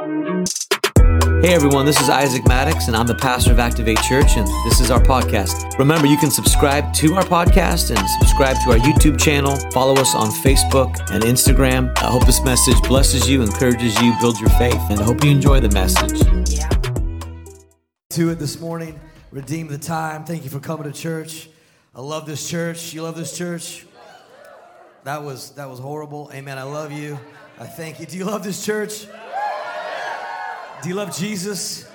[0.00, 4.80] Hey everyone, this is Isaac Maddox, and I'm the pastor of Activate Church, and this
[4.80, 5.78] is our podcast.
[5.78, 9.56] Remember, you can subscribe to our podcast and subscribe to our YouTube channel.
[9.72, 11.92] Follow us on Facebook and Instagram.
[11.98, 15.30] I hope this message blesses you, encourages you, builds your faith, and I hope you
[15.32, 16.18] enjoy the message.
[18.10, 18.98] To it this morning,
[19.30, 20.24] redeem the time.
[20.24, 21.50] Thank you for coming to church.
[21.94, 22.94] I love this church.
[22.94, 23.84] You love this church?
[25.04, 26.30] That was that was horrible.
[26.32, 26.56] Amen.
[26.56, 27.20] I love you.
[27.58, 28.06] I thank you.
[28.06, 29.06] Do you love this church?
[30.82, 31.86] Do you love Jesus?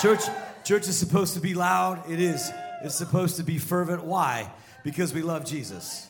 [0.00, 0.20] Church,
[0.62, 2.08] church is supposed to be loud.
[2.08, 2.52] It is.
[2.84, 4.04] It's supposed to be fervent.
[4.04, 4.52] Why?
[4.84, 6.08] Because we love Jesus.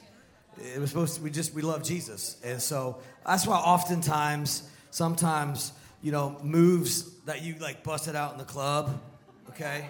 [0.59, 1.23] It was supposed to.
[1.23, 7.42] We just we love Jesus, and so that's why oftentimes, sometimes you know, moves that
[7.42, 9.00] you like busted out in the club,
[9.50, 9.89] okay,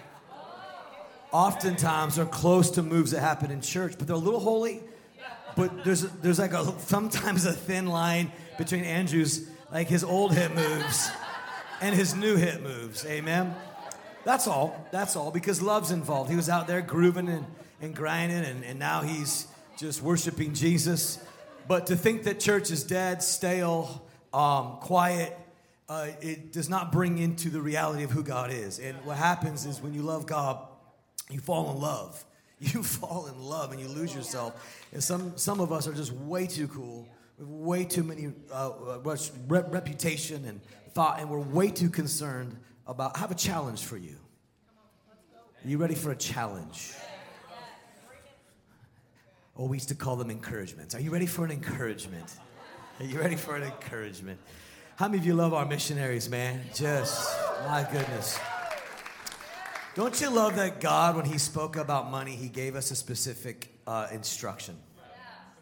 [1.31, 4.79] oftentimes are close to moves that happen in church, but they're a little holy.
[5.57, 10.55] But there's there's like a sometimes a thin line between Andrew's like his old hit
[10.55, 11.11] moves
[11.81, 13.05] and his new hit moves.
[13.05, 13.55] Amen.
[14.23, 14.87] That's all.
[14.91, 15.31] That's all.
[15.31, 16.29] Because love's involved.
[16.29, 17.45] He was out there grooving and,
[17.81, 21.19] and grinding, and, and now he's just worshiping Jesus.
[21.67, 25.37] But to think that church is dead, stale, um, quiet,
[25.87, 28.79] uh, it does not bring into the reality of who God is.
[28.79, 30.59] And what happens is when you love God,
[31.29, 32.23] you fall in love.
[32.61, 34.83] You fall in love and you lose yourself.
[34.91, 37.07] And some, some of us are just way too cool,
[37.39, 38.71] way too many uh,
[39.47, 40.59] reputation and
[40.93, 43.15] thought, and we're way too concerned about.
[43.15, 44.17] I have a challenge for you.
[45.63, 46.93] Are you ready for a challenge?
[49.57, 50.95] Oh, we used to call them encouragements.
[50.95, 52.33] Are you ready for an encouragement?
[52.99, 54.39] Are you ready for an encouragement?
[54.95, 56.61] How many of you love our missionaries, man?
[56.73, 58.39] Just, my goodness.
[59.95, 63.73] Don't you love that God, when He spoke about money, He gave us a specific
[63.85, 64.77] uh, instruction?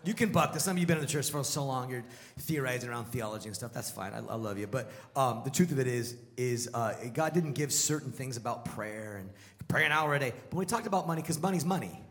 [0.08, 0.64] You can buck this.
[0.64, 2.06] Some of you have been in the church for so long, you're
[2.40, 3.74] theorizing around theology and stuff.
[3.74, 4.14] That's fine.
[4.14, 4.66] I, I love you.
[4.66, 8.64] But um, the truth of it is, is uh, God didn't give certain things about
[8.64, 9.30] prayer and
[9.68, 10.32] pray an hour a day.
[10.50, 12.02] But we talked about money because money's money.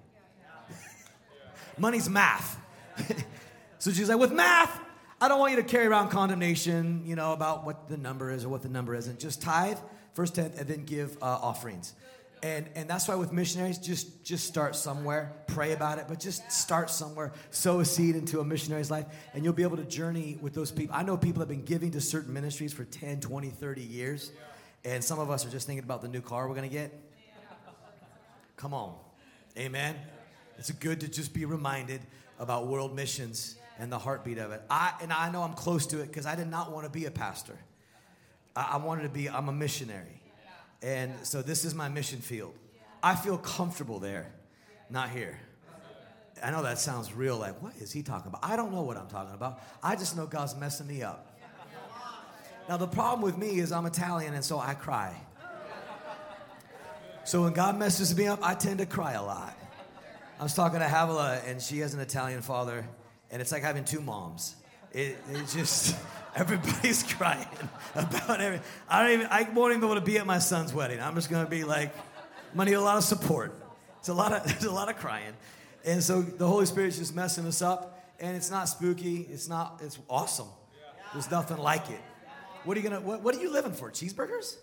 [1.78, 2.60] money's math.
[3.78, 4.78] so she's like, with math,
[5.19, 8.44] I don't want you to carry around condemnation, you know, about what the number is
[8.44, 9.20] or what the number isn't.
[9.20, 9.78] Just tithe,
[10.12, 11.94] first tenth, and then give uh, offerings.
[12.46, 16.48] And, and that's why with missionaries, just, just start somewhere, pray about it, but just
[16.52, 20.38] start somewhere, sow a seed into a missionary's life, and you'll be able to journey
[20.40, 20.94] with those people.
[20.94, 24.30] I know people have been giving to certain ministries for 10, 20, 30 years,
[24.84, 26.92] and some of us are just thinking about the new car we're gonna get.
[28.56, 28.94] Come on.
[29.58, 29.96] Amen.
[30.56, 32.00] It's good to just be reminded
[32.38, 34.62] about world missions and the heartbeat of it.
[34.70, 37.06] I, and I know I'm close to it because I did not want to be
[37.06, 37.58] a pastor.
[38.54, 40.22] I, I wanted to be, I'm a missionary.
[40.82, 42.54] And so this is my mission field.
[43.03, 44.32] I feel comfortable there,
[44.91, 45.38] not here.
[46.42, 48.44] I know that sounds real like, what is he talking about?
[48.44, 49.60] I don't know what I'm talking about.
[49.82, 51.32] I just know God's messing me up.
[52.69, 55.14] Now, the problem with me is I'm Italian, and so I cry.
[57.25, 59.56] So when God messes me up, I tend to cry a lot.
[60.38, 62.84] I was talking to Havila, and she has an Italian father,
[63.31, 64.56] and it's like having two moms.
[64.93, 65.97] It, it just
[66.36, 67.47] everybody's crying
[67.94, 68.66] about everything.
[68.88, 69.26] I don't even.
[69.30, 71.00] I won't even be able to be at my son's wedding.
[71.00, 71.97] I'm just gonna be like,
[72.52, 73.54] I'm gonna need a lot of support.
[73.98, 75.32] It's a lot of there's a lot of crying,
[75.84, 77.94] and so the Holy Spirit's just messing us up.
[78.19, 79.26] And it's not spooky.
[79.30, 79.80] It's not.
[79.82, 80.48] It's awesome.
[81.12, 82.00] There's nothing like it.
[82.64, 83.00] What are you gonna?
[83.00, 83.91] What, what are you living for?
[83.91, 84.56] Cheeseburgers?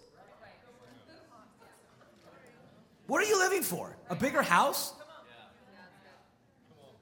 [3.05, 3.97] What are you living for?
[4.09, 4.93] A bigger house?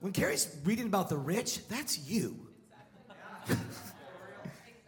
[0.00, 2.48] When Carrie's reading about the rich, that's you.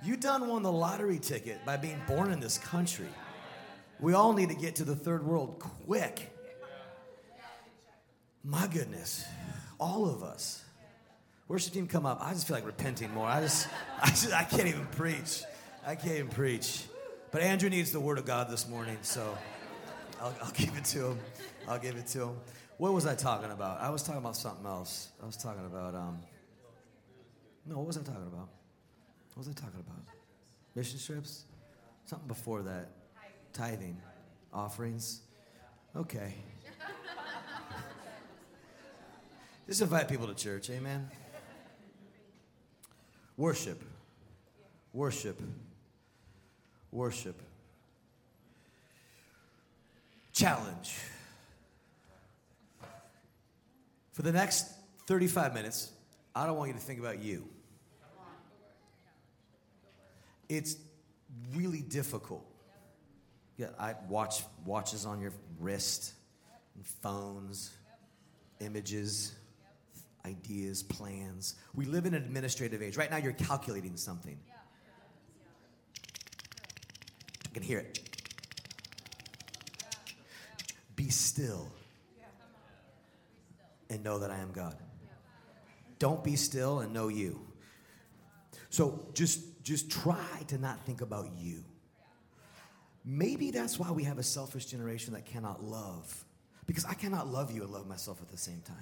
[0.05, 3.09] you done won the lottery ticket by being born in this country.
[4.01, 6.31] We all need to get to the third world quick.
[8.43, 9.25] My goodness,
[9.81, 10.63] all of us.
[11.49, 12.19] Worship team, come up.
[12.21, 13.27] I just feel like repenting more.
[13.27, 13.69] I just,
[14.03, 15.43] I just, I can't even preach.
[15.87, 16.85] I can't even preach.
[17.31, 19.37] But Andrew needs the word of God this morning, so
[20.21, 21.19] I'll, I'll give it to him.
[21.69, 22.37] I'll give it to him.
[22.77, 23.81] What was I talking about?
[23.81, 25.09] I was talking about something else.
[25.23, 26.19] I was talking about, um,
[27.67, 28.49] no, what was I talking about?
[29.35, 30.05] What was I talking about?
[30.77, 31.45] Mission trips?
[32.07, 32.91] Something before that.
[33.53, 34.01] Tithing.
[34.53, 35.23] Offerings.
[35.97, 36.35] Okay.
[39.67, 41.11] Just invite people to church, amen?
[43.37, 43.83] Worship.
[44.93, 45.41] Worship.
[46.93, 47.43] Worship.
[50.33, 50.95] Challenge.
[54.13, 54.71] For the next
[55.09, 55.91] 35 minutes,
[56.37, 57.49] I don't want you to think about you.
[60.49, 60.77] It's
[61.55, 62.45] really difficult.
[63.57, 66.13] Yeah, I watch watches on your wrist,
[67.03, 67.71] phones,
[68.61, 69.33] images,
[70.27, 71.55] ideas, plans.
[71.75, 72.97] We live in an administrative age.
[72.97, 74.39] Right now, you're calculating something.
[77.45, 78.01] I can hear it.
[80.97, 81.71] Be still
[83.91, 84.77] and know that I am God.
[85.99, 87.41] Don't be still and know you.
[88.71, 91.65] So just just try to not think about you.
[93.05, 96.25] Maybe that's why we have a selfish generation that cannot love.
[96.67, 98.77] Because I cannot love you and love myself at the same time.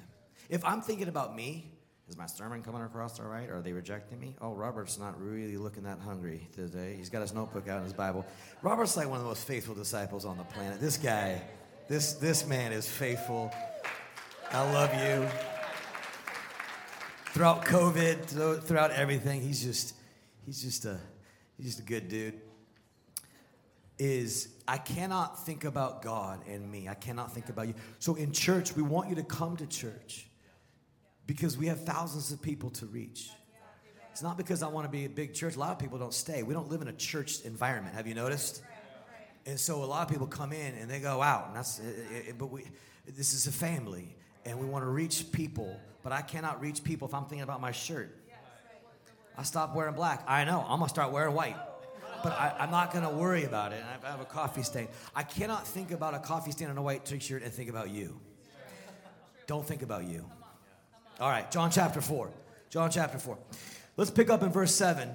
[0.48, 1.72] If I'm thinking about me,
[2.08, 3.48] is my sermon coming across all right?
[3.48, 4.36] Are they rejecting me?
[4.40, 6.94] Oh, Robert's not really looking that hungry today.
[6.96, 8.26] He's got his notebook out in his Bible.
[8.60, 10.80] Robert's like one of the most faithful disciples on the planet.
[10.80, 11.40] This guy,
[11.88, 13.52] this, this man is faithful.
[14.50, 15.28] I love you.
[17.32, 19.94] Throughout COVID, throughout everything, he's just,
[20.44, 20.98] he's just a,
[21.56, 22.40] he's just a good dude.
[23.98, 26.88] Is I cannot think about God and me.
[26.88, 27.74] I cannot think about you.
[27.98, 30.26] So in church, we want you to come to church
[31.26, 33.30] because we have thousands of people to reach.
[34.10, 35.56] It's not because I want to be a big church.
[35.56, 36.42] A lot of people don't stay.
[36.42, 37.94] We don't live in a church environment.
[37.94, 38.62] Have you noticed?
[39.46, 41.78] And so a lot of people come in and they go out, and that's.
[41.78, 42.64] It, it, but we,
[43.06, 45.76] this is a family, and we want to reach people.
[46.02, 48.21] But I cannot reach people if I'm thinking about my shirt.
[49.36, 50.24] I stopped wearing black.
[50.26, 50.64] I know.
[50.68, 51.56] I'm gonna start wearing white.
[52.22, 53.82] But I, am not gonna worry about it.
[54.04, 54.88] I have a coffee stain.
[55.14, 58.20] I cannot think about a coffee stain on a white t-shirt and think about you.
[59.46, 60.24] Don't think about you.
[61.20, 62.30] All right, John chapter 4.
[62.70, 63.36] John chapter 4.
[63.96, 65.10] Let's pick up in verse 7.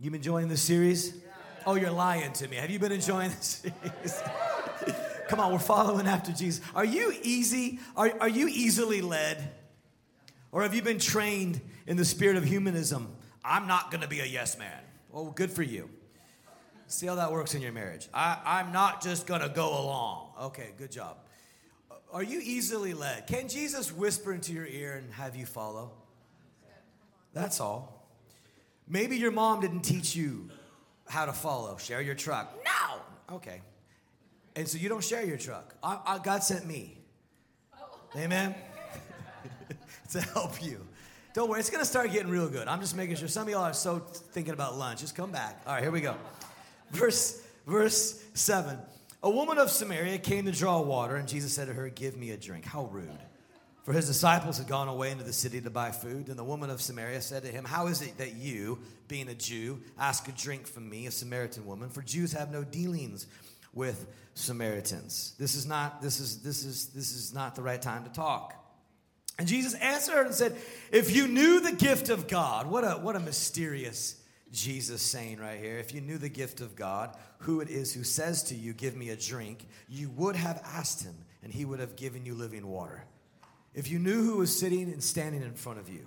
[0.00, 1.14] You been enjoying this series?
[1.66, 2.56] Oh, you're lying to me.
[2.56, 4.22] Have you been enjoying this series?
[5.28, 6.64] Come on, we're following after Jesus.
[6.74, 7.80] Are you easy?
[7.96, 9.50] Are, are you easily led?
[10.52, 13.16] Or have you been trained in the spirit of humanism?
[13.44, 14.78] I'm not going to be a yes man.
[15.10, 15.90] Well, good for you.
[16.86, 18.08] See how that works in your marriage.
[18.14, 20.28] I, I'm not just going to go along.
[20.42, 21.16] Okay, good job.
[22.12, 23.26] Are you easily led?
[23.26, 25.92] Can Jesus whisper into your ear and have you follow?
[27.34, 28.08] That's all.
[28.88, 30.48] Maybe your mom didn't teach you
[31.06, 31.76] how to follow.
[31.76, 32.54] Share your truck.
[32.64, 33.36] No.
[33.36, 33.60] Okay.
[34.56, 35.74] And so you don't share your truck.
[35.82, 36.98] I, I, God sent me.
[37.78, 37.86] Oh.
[38.16, 38.54] Amen.
[40.12, 40.87] to help you.
[41.38, 42.66] Don't worry, it's gonna start getting real good.
[42.66, 43.28] I'm just making sure.
[43.28, 44.98] Some of y'all are so thinking about lunch.
[44.98, 45.62] Just come back.
[45.68, 46.16] All right, here we go.
[46.90, 48.76] Verse verse seven.
[49.22, 52.32] A woman of Samaria came to draw water, and Jesus said to her, Give me
[52.32, 52.64] a drink.
[52.64, 53.20] How rude.
[53.84, 56.26] For his disciples had gone away into the city to buy food.
[56.26, 59.34] And the woman of Samaria said to him, How is it that you, being a
[59.34, 61.88] Jew, ask a drink from me, a Samaritan woman?
[61.88, 63.28] For Jews have no dealings
[63.72, 65.36] with Samaritans.
[65.38, 68.57] This is not, this is, this is, this is not the right time to talk.
[69.38, 70.56] And Jesus answered and said,
[70.90, 74.16] If you knew the gift of God, what a, what a mysterious
[74.50, 78.02] Jesus saying right here, if you knew the gift of God, who it is who
[78.02, 81.78] says to you, Give me a drink, you would have asked him, and he would
[81.78, 83.04] have given you living water.
[83.74, 86.06] If you knew who was sitting and standing in front of you,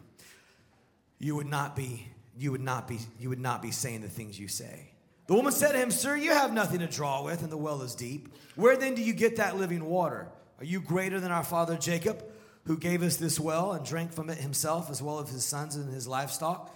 [1.19, 2.07] you would not be,
[2.38, 4.92] you would not be, you would not be saying the things you say.
[5.27, 7.81] The woman said to him, Sir, you have nothing to draw with, and the well
[7.84, 8.34] is deep.
[8.56, 10.27] Where then do you get that living water?
[10.60, 12.22] Are you greater than our father Jacob,
[12.66, 15.75] who gave us this well and drank from it himself, as well as his sons
[15.75, 16.75] and his livestock?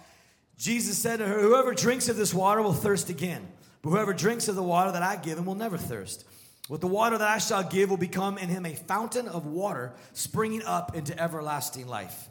[0.58, 3.46] Jesus said to her, Whoever drinks of this water will thirst again,
[3.82, 6.24] but whoever drinks of the water that I give him will never thirst.
[6.68, 9.92] With the water that I shall give will become in him a fountain of water
[10.14, 12.28] springing up into everlasting life.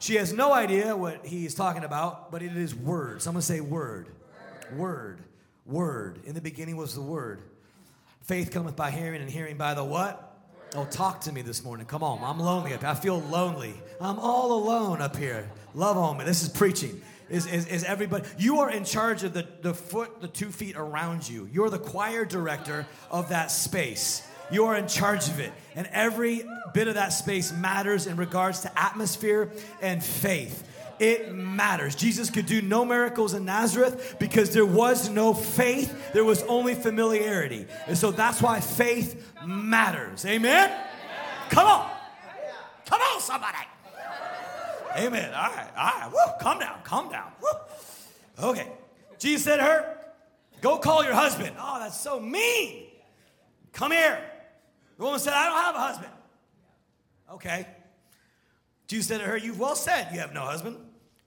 [0.00, 3.22] She has no idea what he is talking about, but it is word.
[3.22, 3.60] Someone say.
[3.60, 4.08] Word.
[4.74, 5.20] Word.
[5.66, 6.20] word.
[6.24, 7.42] In the beginning was the word.
[8.22, 10.29] Faith cometh by hearing, and hearing by the what?
[10.74, 11.86] Oh, talk to me this morning.
[11.86, 12.22] Come on.
[12.22, 12.74] I'm lonely.
[12.74, 13.74] I feel lonely.
[14.00, 15.50] I'm all alone up here.
[15.74, 16.24] Love on me.
[16.24, 17.00] This is preaching
[17.30, 18.24] is, is, is everybody.
[18.36, 21.48] You are in charge of the, the foot, the two feet around you.
[21.52, 24.26] You're the choir director of that space.
[24.50, 25.52] You are in charge of it.
[25.76, 30.66] And every bit of that space matters in regards to atmosphere and faith.
[31.00, 31.94] It matters.
[31.94, 36.74] Jesus could do no miracles in Nazareth because there was no faith, there was only
[36.74, 37.66] familiarity.
[37.86, 40.26] And so that's why faith matters.
[40.26, 40.70] Amen?
[41.48, 41.90] Come on.
[42.84, 43.56] Come on, somebody.
[44.98, 45.32] Amen.
[45.32, 46.10] All right, all right.
[46.12, 47.32] Woo, calm down, calm down.
[47.40, 48.50] Woo.
[48.50, 48.66] Okay.
[49.18, 49.96] Jesus said to her,
[50.60, 51.56] Go call your husband.
[51.58, 52.88] Oh, that's so mean.
[53.72, 54.18] Come here.
[54.98, 56.12] The woman said, I don't have a husband.
[57.32, 57.66] Okay.
[58.86, 60.76] Jesus said to her, You've well said you have no husband.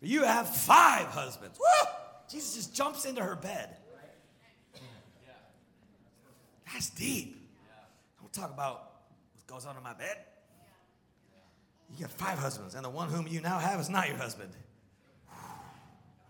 [0.04, 1.58] You have five husbands.
[1.58, 1.90] Woo!
[2.30, 3.78] Jesus just jumps into her bed.
[6.72, 7.38] That's deep.
[8.20, 8.92] Don't talk about
[9.36, 10.18] what goes on in my bed.
[11.96, 14.52] You got five husbands, and the one whom you now have is not your husband.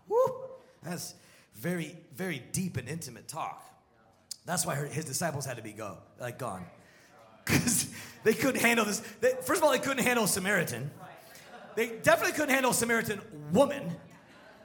[0.08, 0.34] Woo!
[0.82, 1.14] That's
[1.54, 3.64] very, very deep and intimate talk.
[4.44, 6.64] That's why her, his disciples had to be go, like gone.
[7.46, 7.88] Because
[8.22, 9.00] they couldn't handle this.
[9.20, 10.90] They, first of all, they couldn't handle Samaritan.
[11.76, 13.20] They definitely couldn't handle Samaritan
[13.52, 13.82] woman.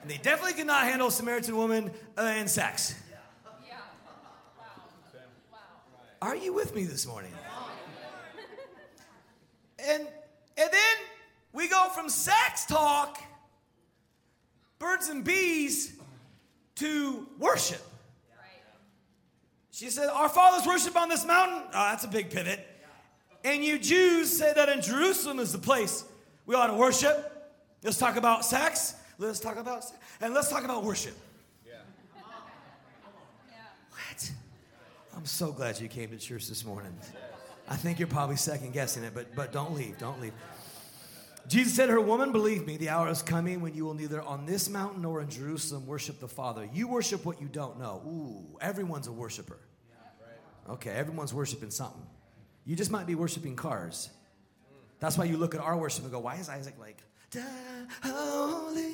[0.01, 2.95] And they definitely could not handle Samaritan woman uh, in sex.
[6.21, 7.31] Are you with me this morning?
[9.87, 10.05] And
[10.57, 10.97] and then
[11.53, 13.17] we go from sex talk,
[14.77, 15.93] birds and bees,
[16.75, 17.81] to worship.
[19.71, 21.61] She said, Our fathers worship on this mountain.
[21.67, 22.65] Oh, that's a big pivot.
[23.45, 26.03] And you Jews say that in Jerusalem is the place
[26.49, 27.53] we ought to worship.
[27.83, 28.95] Let's talk about sex.
[29.19, 29.99] Let's talk about sex.
[30.19, 31.13] And let's talk about worship.
[33.91, 34.31] What?
[35.15, 36.91] I'm so glad you came to church this morning.
[37.67, 39.99] I think you're probably second guessing it, but, but don't leave.
[39.99, 40.33] Don't leave.
[41.47, 44.19] Jesus said to her, Woman, believe me, the hour is coming when you will neither
[44.23, 46.67] on this mountain nor in Jerusalem worship the Father.
[46.73, 48.01] You worship what you don't know.
[48.07, 49.59] Ooh, everyone's a worshiper.
[50.67, 52.07] Okay, everyone's worshiping something.
[52.65, 54.09] You just might be worshiping cars.
[54.99, 57.01] That's why you look at our worship and go, Why is Isaac like,
[58.03, 58.93] holy,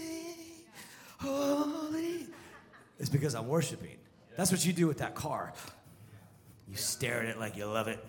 [1.19, 2.27] holy?
[2.99, 3.97] It's because I'm worshiping.
[4.37, 5.53] That's what you do with that car.
[6.67, 8.03] You stare at it like you love it.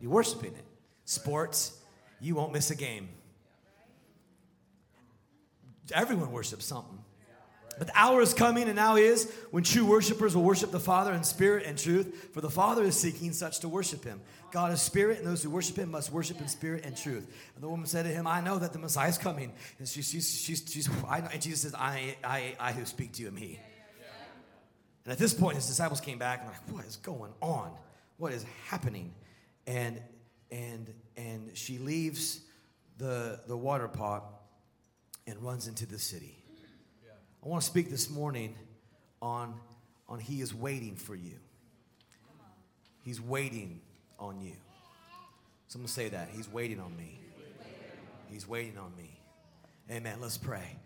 [0.00, 0.64] You're worshiping it.
[1.04, 1.78] Sports,
[2.20, 3.08] you won't miss a game.
[5.92, 6.98] Everyone worships something.
[7.78, 11.12] But the hour is coming and now is when true worshipers will worship the Father
[11.12, 14.20] in spirit and truth, for the Father is seeking such to worship him.
[14.50, 17.30] God is spirit, and those who worship him must worship in spirit and truth.
[17.54, 19.52] And the woman said to him, I know that the Messiah is coming.
[19.78, 20.00] And she,
[21.06, 23.58] I know, and Jesus says, I, I, I who speak to you am he.
[25.04, 27.70] And at this point, his disciples came back and like, what is going on?
[28.16, 29.14] What is happening?
[29.66, 30.00] And
[30.50, 32.40] and and she leaves
[32.98, 34.24] the the water pot
[35.26, 36.36] and runs into the city.
[37.46, 38.56] I want to speak this morning
[39.22, 39.54] on
[40.08, 41.38] on he is waiting for you.
[43.04, 43.82] He's waiting
[44.18, 44.54] on you.
[45.68, 46.28] Someone say that.
[46.34, 47.20] He's waiting on me.
[48.28, 49.20] He's waiting on me.
[49.88, 50.18] Amen.
[50.20, 50.76] Let's pray.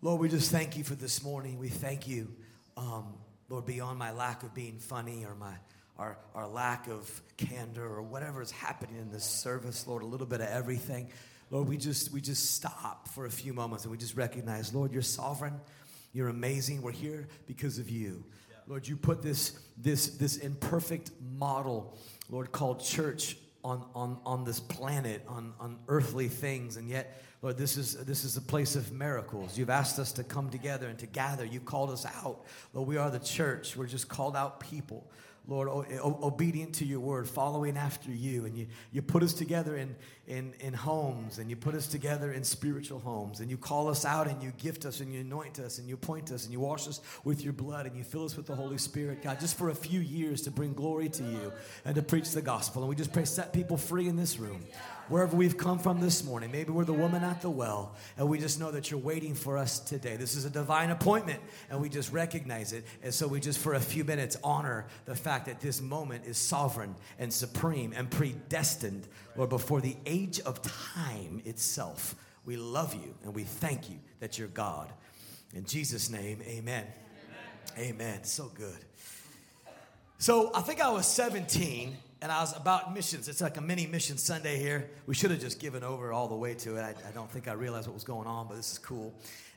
[0.00, 1.60] Lord, we just thank you for this morning.
[1.60, 2.34] We thank you,
[2.76, 3.14] um,
[3.48, 5.54] Lord, beyond my lack of being funny or my
[6.00, 10.26] our, our lack of candor or whatever is happening in this service, Lord, a little
[10.26, 11.10] bit of everything.
[11.52, 14.90] Lord, we just we just stop for a few moments and we just recognize, Lord,
[14.90, 15.60] you're sovereign,
[16.12, 16.82] you're amazing.
[16.82, 18.24] We're here because of you.
[18.66, 21.98] Lord, you put this this this imperfect model,
[22.30, 27.58] Lord, called church on on on this planet, on on earthly things, and yet Lord,
[27.58, 29.58] this is, this is a place of miracles.
[29.58, 31.44] You've asked us to come together and to gather.
[31.44, 32.44] You've called us out.
[32.72, 33.76] Lord, we are the church.
[33.76, 35.10] We're just called out people.
[35.48, 38.44] Lord, o- obedient to your word, following after you.
[38.44, 39.96] And you, you put us together in,
[40.26, 44.04] in, in homes, and you put us together in spiritual homes, and you call us
[44.04, 46.60] out, and you gift us, and you anoint us, and you point us, and you
[46.60, 49.58] wash us with your blood, and you fill us with the Holy Spirit, God, just
[49.58, 51.52] for a few years to bring glory to you
[51.84, 52.82] and to preach the gospel.
[52.82, 54.64] And we just pray, set people free in this room
[55.08, 56.50] wherever we've come from this morning.
[56.50, 59.58] Maybe we're the woman at the well, and we just know that you're waiting for
[59.58, 60.16] us today.
[60.16, 61.40] This is a divine appointment,
[61.70, 62.84] and we just recognize it.
[63.02, 66.38] And so we just, for a few minutes, honor the fact that this moment is
[66.38, 69.06] sovereign and supreme and predestined,
[69.36, 72.14] Lord, before the age of time itself.
[72.44, 74.92] We love you and we thank you that you're God.
[75.54, 76.86] In Jesus' name, amen.
[77.76, 77.94] Amen.
[77.94, 78.24] amen.
[78.24, 78.78] So good.
[80.18, 83.28] So I think I was 17 and I was about missions.
[83.28, 84.88] It's like a mini mission Sunday here.
[85.06, 86.80] We should have just given over all the way to it.
[86.80, 89.12] I, I don't think I realized what was going on, but this is cool.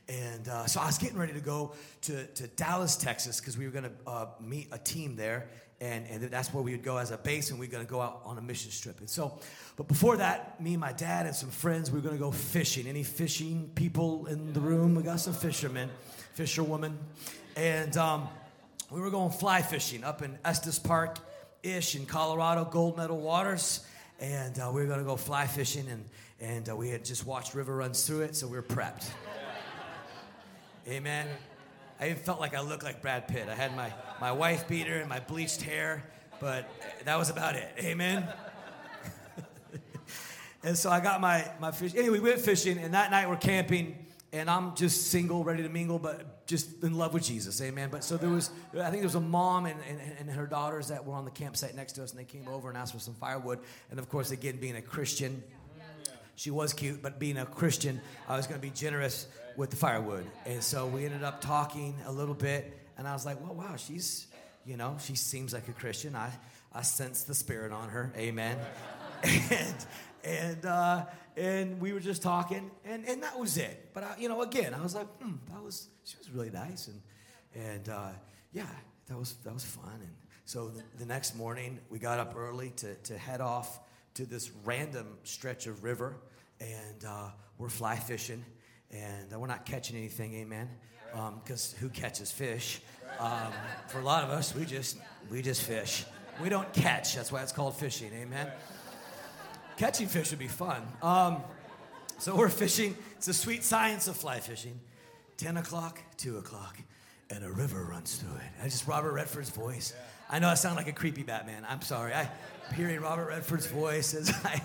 [0.08, 3.66] And uh, so I was getting ready to go to, to Dallas, Texas, because we
[3.66, 5.48] were going to uh, meet a team there.
[5.80, 7.90] And, and that's where we would go as a base, and we were going to
[7.90, 8.98] go out on a mission trip.
[8.98, 9.38] And so,
[9.76, 12.32] but before that, me and my dad and some friends, we were going to go
[12.32, 12.88] fishing.
[12.88, 14.96] Any fishing people in the room?
[14.96, 15.88] We got some fishermen,
[16.34, 16.98] fisherwomen.
[17.56, 18.28] And um,
[18.90, 21.18] we were going fly fishing up in Estes Park
[21.72, 23.84] ish in Colorado, gold medal waters.
[24.20, 26.04] And uh, we were going to go fly fishing, and,
[26.40, 29.10] and uh, we had just watched river runs through it, so we were prepped.
[30.88, 31.26] Amen.
[32.00, 33.48] I even felt like I looked like Brad Pitt.
[33.48, 36.02] I had my, my wife beater and my bleached hair,
[36.40, 36.68] but
[37.04, 37.68] that was about it.
[37.78, 38.26] Amen.
[40.62, 41.94] and so I got my, my fish.
[41.94, 43.96] Anyway, we went fishing, and that night we're camping
[44.36, 47.88] and I'm just single, ready to mingle, but just in love with Jesus, amen.
[47.90, 50.88] But so there was, I think there was a mom and, and, and, her daughters
[50.88, 52.98] that were on the campsite next to us, and they came over and asked for
[52.98, 53.58] some firewood.
[53.90, 55.42] And of course, again, being a Christian,
[56.34, 59.26] she was cute, but being a Christian, I was going to be generous
[59.56, 60.26] with the firewood.
[60.44, 63.76] And so we ended up talking a little bit, and I was like, well, wow,
[63.76, 64.26] she's,
[64.64, 66.14] you know, she seems like a Christian.
[66.14, 66.30] I,
[66.72, 68.58] I sense the spirit on her, amen.
[69.22, 69.86] and,
[70.24, 73.90] and, uh, and we were just talking, and, and that was it.
[73.92, 76.88] But I, you know, again, I was like, hmm, that was she was really nice,
[76.88, 77.00] and
[77.54, 78.08] and uh,
[78.52, 78.66] yeah,
[79.08, 80.00] that was that was fun.
[80.00, 80.14] And
[80.44, 83.80] so the, the, next morning, we got up early to to head off
[84.14, 86.16] to this random stretch of river,
[86.60, 87.28] and uh,
[87.58, 88.44] we're fly fishing,
[88.90, 90.70] and uh, we're not catching anything, amen,
[91.42, 92.80] because um, who catches fish?
[93.18, 93.52] Um,
[93.88, 94.98] for a lot of us, we just
[95.30, 96.04] we just fish,
[96.40, 97.14] We don't catch.
[97.14, 98.10] That's why it's called fishing.
[98.14, 98.50] Amen.
[99.76, 100.82] Catching fish would be fun.
[101.02, 101.42] Um,
[102.18, 102.96] so we're fishing.
[103.16, 104.80] It's the sweet science of fly fishing.
[105.36, 106.78] 10 o'clock, 2 o'clock,
[107.28, 108.62] and a river runs through it.
[108.62, 109.92] I just Robert Redford's voice.
[110.30, 111.66] I know I sound like a creepy Batman.
[111.68, 112.14] I'm sorry.
[112.14, 112.30] I
[112.74, 114.62] hearing Robert Redford's voice as I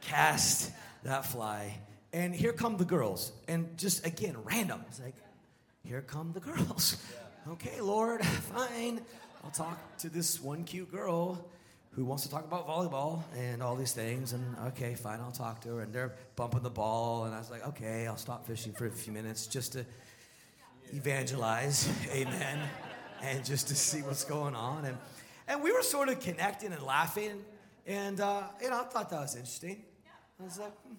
[0.00, 1.78] cast that fly.
[2.14, 3.32] And here come the girls.
[3.46, 4.82] And just again, random.
[4.88, 5.14] It's like,
[5.84, 6.96] here come the girls.
[7.48, 9.02] Okay, Lord, fine.
[9.44, 11.44] I'll talk to this one cute girl
[11.94, 14.32] who wants to talk about volleyball and all these things.
[14.32, 15.82] And okay, fine, I'll talk to her.
[15.82, 17.24] And they're bumping the ball.
[17.24, 19.86] And I was like, okay, I'll stop fishing for a few minutes just to
[20.92, 21.88] evangelize.
[22.12, 22.58] Amen.
[23.22, 24.84] And just to see what's going on.
[24.84, 24.98] And,
[25.46, 27.44] and we were sort of connecting and laughing.
[27.86, 29.82] And, uh, you know, I thought that was interesting.
[30.40, 30.94] I was like, hmm.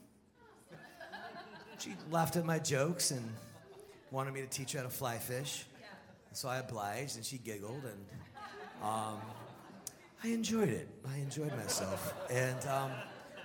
[1.78, 3.28] she laughed at my jokes and
[4.12, 5.66] wanted me to teach her how to fly fish.
[6.32, 8.06] So I obliged, and she giggled, and
[8.84, 9.22] um,
[10.26, 10.90] I enjoyed it.
[11.08, 12.16] I enjoyed myself.
[12.32, 12.92] And um,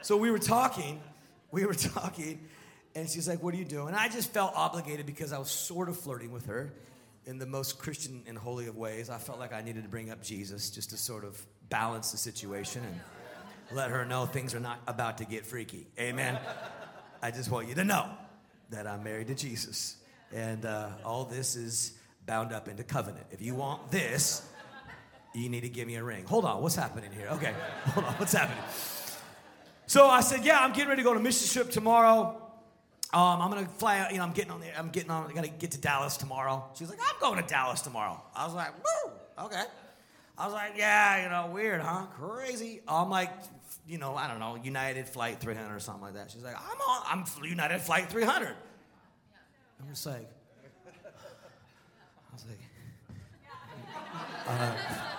[0.01, 0.99] so we were talking,
[1.51, 2.41] we were talking,
[2.95, 3.89] and she's like, What are you doing?
[3.89, 6.73] And I just felt obligated because I was sort of flirting with her
[7.27, 9.11] in the most Christian and holy of ways.
[9.11, 12.19] I felt like I needed to bring up Jesus just to sort of balance the
[12.19, 15.87] situation and let her know things are not about to get freaky.
[15.99, 16.39] Amen.
[17.21, 18.09] I just want you to know
[18.71, 19.97] that I'm married to Jesus.
[20.33, 21.93] And uh, all this is
[22.25, 23.27] bound up into covenant.
[23.33, 24.49] If you want this,
[25.35, 26.25] you need to give me a ring.
[26.27, 27.29] Hold on, what's happening here?
[27.33, 27.55] Okay,
[27.87, 28.63] hold on, what's happening?
[29.87, 32.41] So I said, yeah, I'm getting ready to go to mission trip tomorrow.
[33.13, 35.33] Um, I'm gonna fly out, you know, I'm getting on there, I'm getting on, I
[35.33, 36.65] gotta get to Dallas tomorrow.
[36.75, 38.23] She's like, I'm going to Dallas tomorrow.
[38.37, 39.13] I was like, woo,
[39.47, 39.65] okay.
[40.39, 42.07] I was like, yeah, you know, weird, huh?
[42.19, 42.81] Crazy.
[42.87, 43.31] I'm like,
[43.87, 46.31] you know, I don't know, United Flight 300 or something like that.
[46.31, 48.49] She's like, I'm on, I'm United Flight 300.
[48.49, 50.31] I'm just like,
[52.31, 52.59] I was like,
[54.49, 55.10] uh,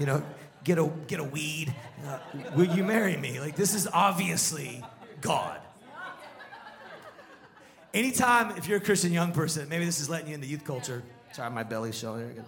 [0.00, 0.22] you know,
[0.64, 1.72] get a get a weed.
[2.04, 2.18] Uh,
[2.56, 3.38] will you marry me?
[3.38, 4.82] Like this is obviously
[5.20, 5.60] God.
[7.92, 11.02] Anytime, if you're a Christian young person, maybe this is letting you into youth culture.
[11.32, 12.44] Sorry, my belly's showing here.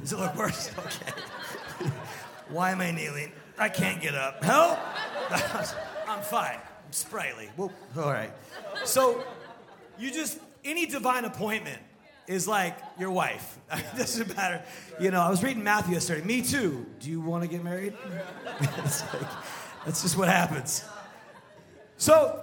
[0.00, 0.70] Does it look worse?
[0.78, 1.12] Okay.
[2.50, 3.32] Why am I kneeling?
[3.58, 4.44] I can't get up.
[4.44, 4.78] Help!
[6.08, 6.58] I'm fine.
[6.58, 7.48] I'm sprightly.
[7.56, 8.30] Well, all right.
[8.84, 9.24] So,
[9.98, 11.80] you just, any divine appointment
[12.26, 13.58] is like your wife.
[13.72, 14.62] it doesn't matter.
[15.00, 16.24] You know, I was reading Matthew yesterday.
[16.24, 16.86] Me too.
[17.00, 17.94] Do you want to get married?
[18.60, 19.28] like,
[19.84, 20.84] that's just what happens.
[21.96, 22.42] So,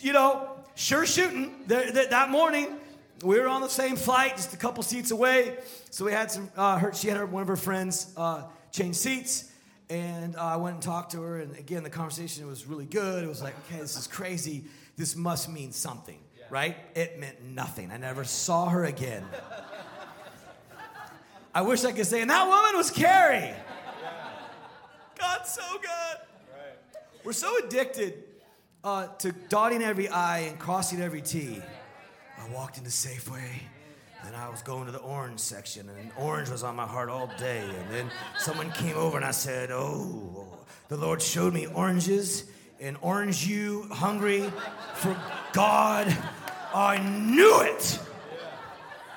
[0.00, 1.54] you know, sure shooting.
[1.66, 2.76] That morning,
[3.22, 5.58] we were on the same flight, just a couple seats away.
[5.90, 6.50] So we had some.
[6.56, 9.50] Uh, her, she had her, one of her friends uh, change seats,
[9.90, 11.40] and uh, I went and talked to her.
[11.40, 13.24] And again, the conversation was really good.
[13.24, 14.64] It was like, okay, this is crazy.
[14.96, 16.21] This must mean something.
[16.52, 16.76] Right?
[16.94, 17.90] It meant nothing.
[17.90, 19.24] I never saw her again.
[21.54, 23.54] I wish I could say, and that woman was Carrie.
[25.18, 26.18] God's so good.
[27.24, 28.24] We're so addicted
[28.84, 31.62] uh, to dotting every I and crossing every T.
[32.38, 33.48] I walked into Safeway.
[34.26, 37.28] And I was going to the orange section, and orange was on my heart all
[37.38, 37.58] day.
[37.60, 40.46] And then someone came over and I said, Oh,
[40.88, 42.44] the Lord showed me oranges
[42.82, 44.52] and orange you hungry
[44.94, 45.16] for
[45.52, 46.16] God.
[46.74, 47.98] I knew it.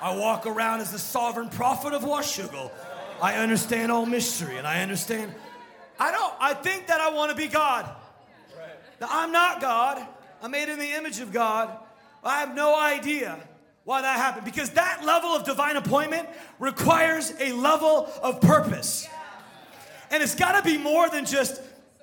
[0.00, 2.70] I walk around as the sovereign prophet of Washougal.
[3.22, 5.34] I understand all mystery and I understand.
[5.98, 7.88] I don't, I think that I want to be God.
[9.00, 10.06] Now, I'm not God.
[10.42, 11.76] I'm made in the image of God.
[12.22, 13.38] I have no idea
[13.84, 19.08] why that happened because that level of divine appointment requires a level of purpose.
[20.10, 21.60] And it's got to be more than just,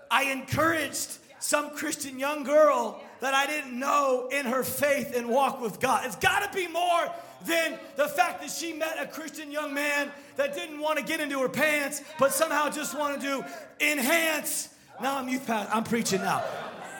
[0.09, 5.61] I encouraged some Christian young girl that I didn't know in her faith and walk
[5.61, 6.05] with God.
[6.05, 7.09] It's got to be more
[7.45, 11.21] than the fact that she met a Christian young man that didn't want to get
[11.21, 13.45] into her pants, but somehow just wanted to
[13.79, 14.67] enhance.
[15.01, 15.73] Now I'm youth pastor.
[15.73, 16.43] I'm preaching now.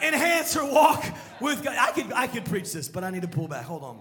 [0.02, 1.04] Enhance her walk
[1.42, 1.76] with God.
[1.78, 3.66] I could I could preach this, but I need to pull back.
[3.66, 4.00] Hold on.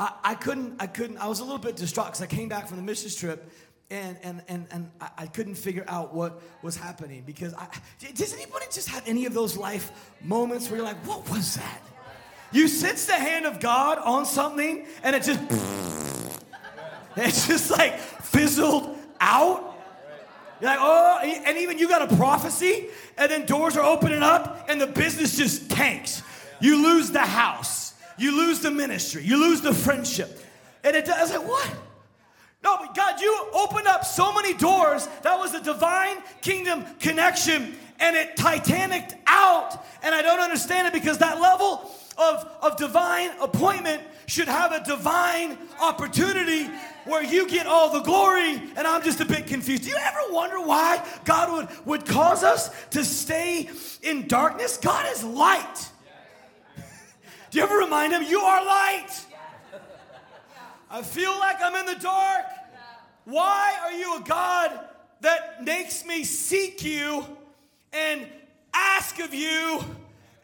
[0.00, 2.66] I, I couldn't, I couldn't, I was a little bit distraught because I came back
[2.66, 3.48] from the missions trip
[3.90, 7.68] and, and, and, and I, I couldn't figure out what was happening because I,
[8.14, 11.80] does anybody just have any of those life moments where you're like, what was that?
[12.52, 15.40] You sense the hand of God on something and it just,
[17.16, 19.76] it's just like fizzled out.
[20.60, 24.66] You're like, oh, and even you got a prophecy, and then doors are opening up,
[24.68, 26.20] and the business just tanks.
[26.60, 30.40] You lose the house you lose the ministry, you lose the friendship.
[30.84, 31.70] And it does, like, what?
[32.62, 35.08] No, but God, you opened up so many doors.
[35.22, 39.84] That was a divine kingdom connection, and it titanicked out.
[40.02, 44.84] And I don't understand it because that level of, of divine appointment should have a
[44.84, 46.68] divine opportunity
[47.04, 49.84] where you get all the glory and I'm just a bit confused.
[49.84, 53.70] Do you ever wonder why God would, would cause us to stay
[54.02, 54.76] in darkness?
[54.76, 55.88] God is light.
[57.50, 59.08] Do you ever remind him, You are light?
[60.90, 62.46] I feel like I'm in the dark.
[63.24, 64.80] Why are you a God
[65.20, 67.26] that makes me seek you
[67.92, 68.26] and
[68.72, 69.84] ask of you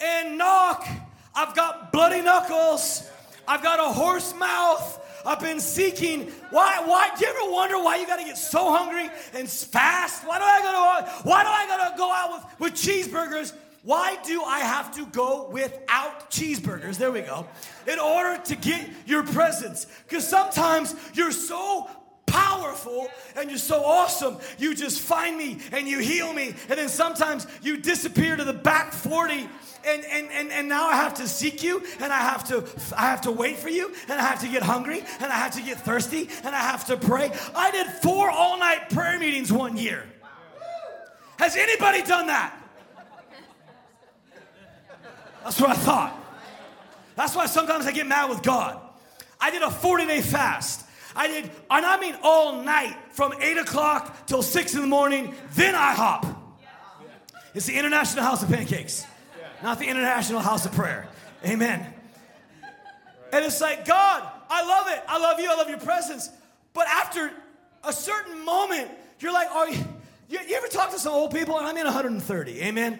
[0.02, 0.86] and knock?
[1.34, 3.08] I've got bloody knuckles.
[3.48, 5.00] I've got a hoarse mouth.
[5.24, 6.30] I've been seeking.
[6.50, 6.82] Why?
[6.84, 7.10] Why?
[7.16, 10.26] Do you ever wonder why you got to get so hungry and fast?
[10.26, 11.10] Why do I gotta?
[11.26, 13.54] Why do I gotta go out with, with cheeseburgers?
[13.84, 16.96] Why do I have to go without cheeseburgers?
[16.96, 17.46] There we go.
[17.86, 19.86] In order to get your presence.
[20.08, 21.90] Because sometimes you're so
[22.26, 26.54] powerful and you're so awesome, you just find me and you heal me.
[26.70, 29.48] And then sometimes you disappear to the back 40
[29.86, 32.64] and, and, and, and now I have to seek you and I have to
[32.96, 35.52] I have to wait for you and I have to get hungry and I have
[35.56, 37.30] to get thirsty and I have to pray.
[37.54, 40.04] I did four all-night prayer meetings one year.
[41.38, 42.63] Has anybody done that?
[45.44, 46.20] That's what I thought.
[47.16, 48.80] That's why sometimes I get mad with God.
[49.40, 50.84] I did a 40 day fast.
[51.14, 55.34] I did, and I mean all night from 8 o'clock till 6 in the morning,
[55.52, 56.34] then IHOP.
[57.54, 59.06] It's the International House of Pancakes,
[59.62, 61.06] not the International House of Prayer.
[61.44, 61.86] Amen.
[63.32, 65.02] And it's like, God, I love it.
[65.06, 65.50] I love you.
[65.50, 66.30] I love your presence.
[66.72, 67.30] But after
[67.84, 69.78] a certain moment, you're like, are you,
[70.28, 71.58] you, you ever talk to some old people?
[71.58, 72.62] And I'm in 130.
[72.62, 72.98] Amen.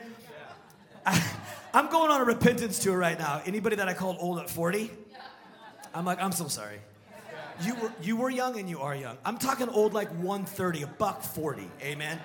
[1.75, 3.43] I'm going on a repentance tour right now.
[3.45, 4.93] Anybody that I called old at 40?
[5.93, 6.79] I'm like, I'm so sorry.
[7.63, 9.19] You were you were young and you are young.
[9.25, 11.69] I'm talking old like 130, a buck 40.
[11.83, 12.21] Amen.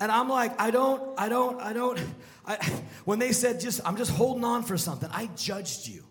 [0.00, 2.00] And I'm like, I don't, I don't, I don't.
[2.44, 2.56] I,
[3.04, 6.02] when they said just, I'm just holding on for something, I judged you.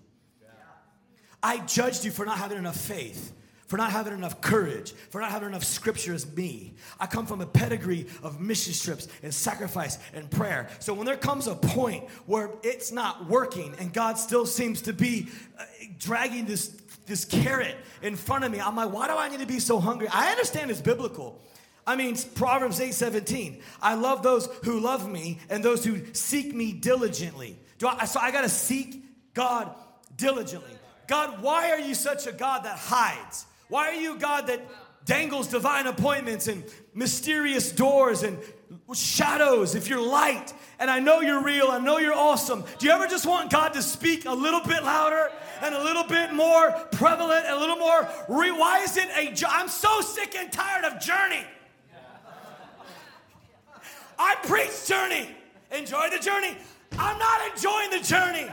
[1.44, 3.34] I judged you for not having enough faith
[3.72, 6.74] for not having enough courage, for not having enough scripture as me.
[7.00, 10.68] I come from a pedigree of mission trips and sacrifice and prayer.
[10.80, 14.92] So when there comes a point where it's not working and God still seems to
[14.92, 15.64] be uh,
[15.98, 19.46] dragging this, this carrot in front of me, I'm like, why do I need to
[19.46, 20.10] be so hungry?
[20.12, 21.40] I understand it's biblical.
[21.88, 23.62] I mean, Proverbs 8 17.
[23.82, 27.58] I love those who love me and those who seek me diligently.
[27.78, 29.74] Do I, so I got to seek God
[30.18, 30.74] diligently.
[31.08, 33.46] God, why are you such a God that hides?
[33.72, 34.60] Why are you God that
[35.06, 38.38] dangles divine appointments and mysterious doors and
[38.94, 42.66] shadows if you're light and I know you're real, I know you're awesome.
[42.80, 45.32] Do you ever just want God to speak a little bit louder
[45.62, 49.70] and a little bit more prevalent, a little more re- why is it a I'm
[49.70, 51.46] so sick and tired of journey.
[54.20, 55.30] I preach journey.
[55.72, 56.58] Enjoy the journey.
[57.00, 58.52] I'm not enjoying the journey.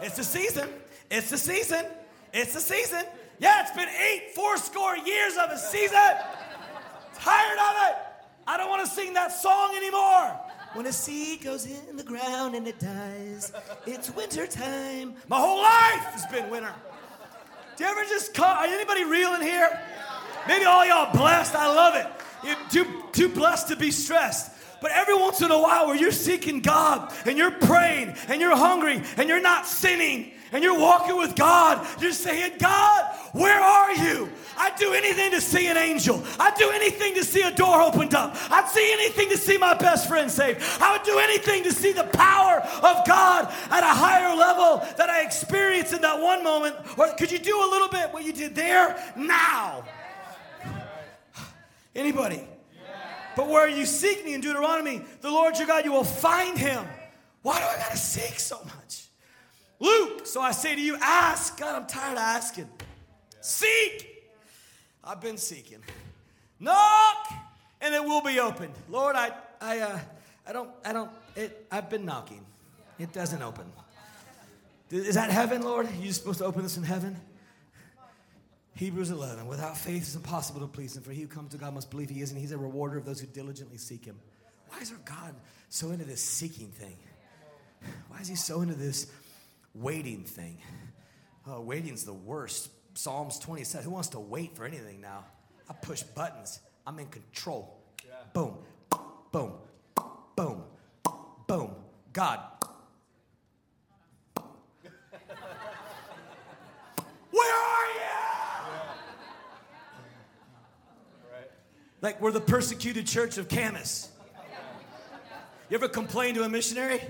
[0.00, 0.68] It's the season.
[1.10, 1.86] It's the season.
[2.32, 3.02] It's the season.
[3.38, 5.98] Yeah, it's been eight four score years of a season.
[7.14, 7.96] Tired of it.
[8.46, 10.38] I don't want to sing that song anymore.
[10.74, 13.52] When a seed goes in the ground and it dies,
[13.86, 15.14] it's winter time.
[15.28, 16.72] My whole life has been winter.
[17.76, 18.46] Do you ever just call?
[18.46, 19.78] Are anybody real in here?
[20.48, 21.54] Maybe all y'all blessed.
[21.54, 22.06] I love it.
[22.44, 24.50] You're too, too blessed to be stressed.
[24.80, 28.56] But every once in a while, where you're seeking God and you're praying and you're
[28.56, 33.92] hungry and you're not sinning and you're walking with God, you're saying, God, where are
[33.94, 34.30] you?
[34.58, 36.22] I'd do anything to see an angel.
[36.38, 38.36] I'd do anything to see a door opened up.
[38.50, 40.62] I'd see anything to see my best friend saved.
[40.80, 45.08] I would do anything to see the power of God at a higher level that
[45.08, 46.76] I experienced in that one moment.
[46.98, 49.84] Or could you do a little bit what you did there now?
[51.94, 52.46] Anybody?
[53.36, 56.84] But where you seek me in Deuteronomy, the Lord your God, you will find him.
[57.40, 59.01] Why do I gotta seek so much?
[59.82, 61.58] Luke, so I say to you, ask.
[61.58, 62.68] God, I'm tired of asking.
[63.40, 64.08] Seek.
[65.02, 65.80] I've been seeking.
[66.60, 67.32] Knock,
[67.80, 68.74] and it will be opened.
[68.88, 69.98] Lord, I, I, uh,
[70.46, 71.10] I don't, I don't.
[71.34, 72.46] It, I've been knocking.
[73.00, 73.64] It doesn't open.
[74.92, 75.86] Is that heaven, Lord?
[75.86, 77.16] Are you supposed to open this in heaven?
[78.76, 79.48] Hebrews 11.
[79.48, 81.02] Without faith, it's impossible to please Him.
[81.02, 83.04] For he who comes to God must believe He is, and He's a rewarder of
[83.04, 84.20] those who diligently seek Him.
[84.68, 85.34] Why is our God
[85.70, 86.96] so into this seeking thing?
[88.08, 89.10] Why is He so into this
[89.74, 90.58] waiting thing.
[91.46, 92.70] Oh, waiting's the worst.
[92.94, 93.84] Psalms 27.
[93.84, 95.24] Who wants to wait for anything now?
[95.68, 96.60] I push buttons.
[96.86, 97.78] I'm in control.
[98.06, 98.12] Yeah.
[98.32, 98.58] Boom,
[99.30, 99.52] boom,
[100.36, 100.64] boom,
[101.46, 101.74] boom.
[102.12, 102.40] God.
[107.30, 108.00] Where are you?
[112.02, 114.08] Like we're the persecuted church of Camas.
[115.70, 117.00] You ever complain to a missionary?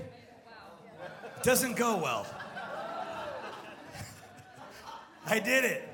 [1.41, 2.25] Doesn't go well.
[5.25, 5.89] I did it.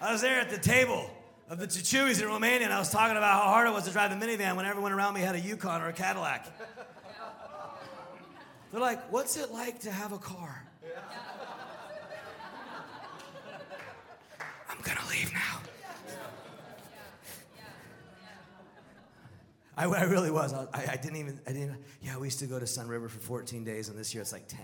[0.00, 1.10] I was there at the table
[1.48, 3.90] of the Chichuis in Romania, and I was talking about how hard it was to
[3.90, 6.46] drive the minivan when everyone around me had a Yukon or a Cadillac.
[8.72, 10.66] They're like, what's it like to have a car?
[14.68, 15.60] I'm gonna leave now.
[19.76, 20.52] I, I really was.
[20.52, 23.64] I, I, didn't even, I didn't, yeah, we used to go to Sunriver for 14
[23.64, 24.58] days, and this year it's like 10.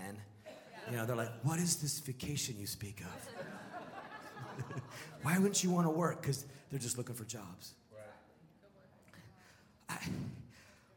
[0.89, 3.40] You know, they're like, what is this vacation you speak of?
[5.23, 6.21] Why wouldn't you want to work?
[6.21, 7.73] Because they're just looking for jobs.
[9.89, 9.97] I,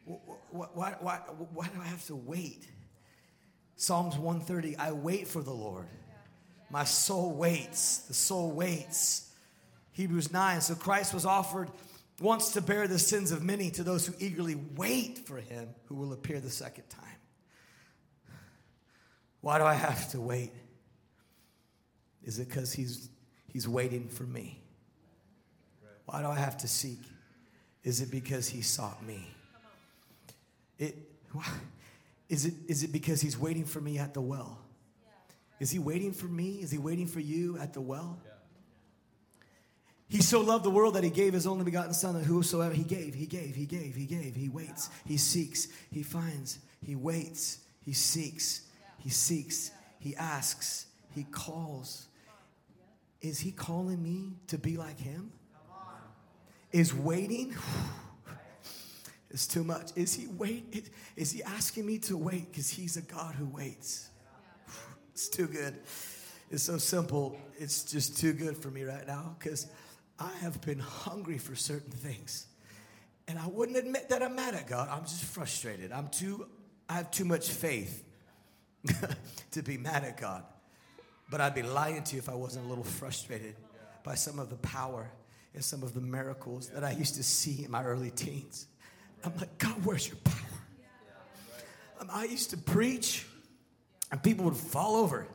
[0.04, 1.16] why, why, why,
[1.52, 2.66] why do I have to wait?
[3.76, 5.86] Psalms 130 I wait for the Lord.
[6.70, 7.98] My soul waits.
[7.98, 9.30] The soul waits.
[9.92, 10.60] Hebrews 9.
[10.60, 11.70] So Christ was offered
[12.20, 15.96] once to bear the sins of many to those who eagerly wait for him who
[15.96, 17.00] will appear the second time.
[19.40, 20.52] Why do I have to wait?
[22.24, 23.10] Is it because he's,
[23.54, 24.60] he's waiting for me?
[26.04, 27.00] Why do I have to seek?
[27.82, 29.26] Is it because he sought me?
[30.78, 30.96] It,
[32.28, 34.58] is, it, is it because he's waiting for me at the well?
[35.60, 36.58] Is he waiting for me?
[36.60, 38.18] Is he waiting for you at the well?
[40.08, 42.84] He so loved the world that he gave his only begotten Son, that whosoever he
[42.84, 44.34] gave, he gave, he gave, he gave.
[44.34, 48.62] He waits, he seeks, he finds, he waits, he seeks,
[48.98, 52.08] he seeks, he asks, he calls.
[53.24, 55.32] Is he calling me to be like him?
[56.72, 57.56] Is waiting?
[59.30, 59.90] It's too much.
[59.96, 60.90] Is he wait?
[61.16, 64.10] Is he asking me to wait because he's a God who waits?
[65.12, 65.74] It's too good.
[66.50, 67.36] It's so simple.
[67.58, 69.66] It's just too good for me right now because
[70.20, 72.46] I have been hungry for certain things.
[73.26, 74.88] And I wouldn't admit that I'm mad at God.
[74.88, 75.90] I'm just frustrated.
[75.90, 76.46] I'm too,
[76.88, 78.04] I have too much faith
[79.52, 80.44] to be mad at God.
[81.34, 83.56] But I'd be lying to you if I wasn't a little frustrated
[84.04, 85.10] by some of the power
[85.52, 88.68] and some of the miracles that I used to see in my early teens.
[89.24, 90.60] I'm like, God, where's your power?
[91.98, 93.26] Um, I used to preach
[94.12, 95.26] and people would fall over.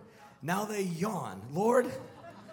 [0.41, 1.41] Now they yawn.
[1.51, 1.91] Lord,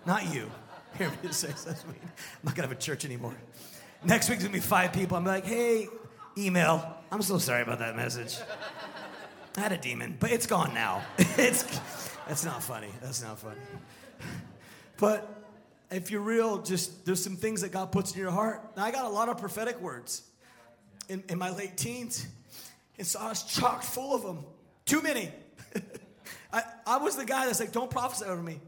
[0.05, 0.51] not you.
[0.99, 1.95] Hear me say that's me.
[2.03, 2.11] I'm
[2.43, 3.37] not gonna have a church anymore.
[4.03, 5.17] Next week's gonna be five people.
[5.17, 5.87] I'm like, hey,
[6.37, 6.97] email.
[7.13, 8.39] I'm so sorry about that message.
[9.57, 11.05] I had a demon, but it's gone now.
[11.19, 11.63] it's
[12.27, 12.91] that's not funny.
[13.03, 13.61] That's not funny.
[14.99, 15.45] But
[15.91, 18.77] if you're real, just there's some things that God puts in your heart.
[18.77, 20.23] Now, I got a lot of prophetic words
[21.09, 22.27] in, in my late teens,
[22.99, 24.45] and so I was chock full of them.
[24.85, 25.31] Too many.
[26.53, 28.61] I, I was the guy that's like, don't prophesy over me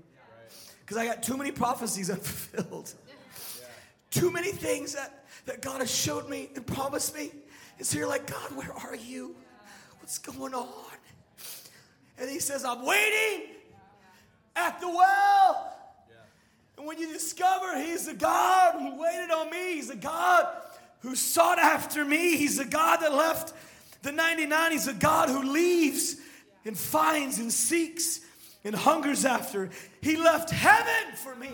[0.81, 2.93] because I got too many prophecies unfulfilled.
[4.11, 7.31] Too many things that, that God has showed me and promised me.
[7.79, 9.37] And so you're like, God, where are you?
[10.01, 10.88] What's going on?
[12.21, 13.47] And he says, I'm waiting
[14.57, 15.75] at the well.
[16.77, 20.47] And when you discover he's the God who waited on me, he's the God
[21.01, 23.53] who sought after me, he's the God that left
[24.03, 26.17] the 99, he's a God who leaves
[26.65, 28.21] and finds and seeks
[28.65, 29.71] and hungers after.
[30.01, 31.51] He left heaven for me.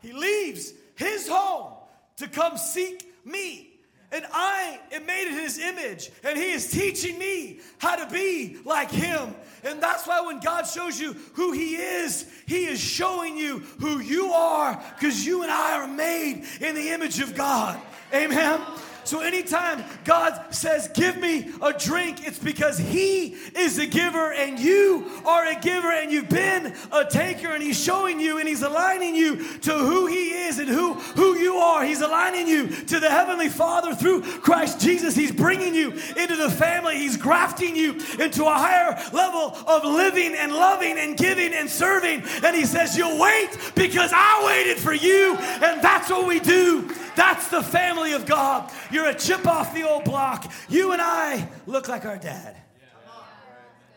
[0.00, 1.74] He leaves his home
[2.16, 3.69] to come seek me.
[4.12, 8.58] And I am made in his image, and he is teaching me how to be
[8.64, 9.34] like him.
[9.62, 14.00] And that's why when God shows you who he is, he is showing you who
[14.00, 17.80] you are because you and I are made in the image of God.
[18.12, 18.60] Amen.
[19.04, 24.58] So anytime God says, Give me a drink, it's because He is a giver and
[24.58, 28.62] you are a giver and you've been a taker and He's showing you and He's
[28.62, 31.84] aligning you to who He is and who, who you are.
[31.84, 35.14] He's aligning you to the Heavenly Father through Christ Jesus.
[35.14, 40.34] He's bringing you into the family, He's grafting you into a higher level of living
[40.34, 42.22] and loving and giving and serving.
[42.44, 45.36] And He says, You'll wait because I waited for you.
[45.36, 46.90] And that's what we do.
[47.16, 48.70] That's the family of God.
[48.92, 50.50] You're a chip off the old block.
[50.68, 52.56] You and I look like our dad.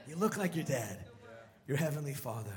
[0.08, 0.98] You look like your dad,
[1.68, 2.54] your heavenly father.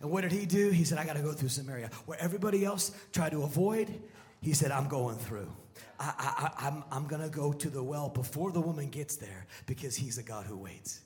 [0.00, 0.70] And what did he do?
[0.70, 1.90] He said, I got to go through Samaria.
[2.06, 3.92] Where everybody else tried to avoid,
[4.40, 5.50] he said, I'm going through.
[5.98, 9.46] I, I, I'm, I'm going to go to the well before the woman gets there
[9.66, 11.00] because he's a God who waits.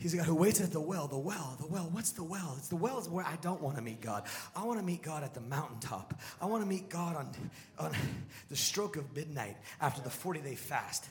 [0.00, 1.06] He's a guy who waits at the well.
[1.06, 1.90] The well, the well.
[1.92, 2.54] What's the well?
[2.56, 4.24] It's the well is where I don't want to meet God.
[4.56, 6.18] I want to meet God at the mountaintop.
[6.40, 7.30] I want to meet God on,
[7.78, 7.92] on
[8.48, 11.06] the stroke of midnight after the 40 day fast.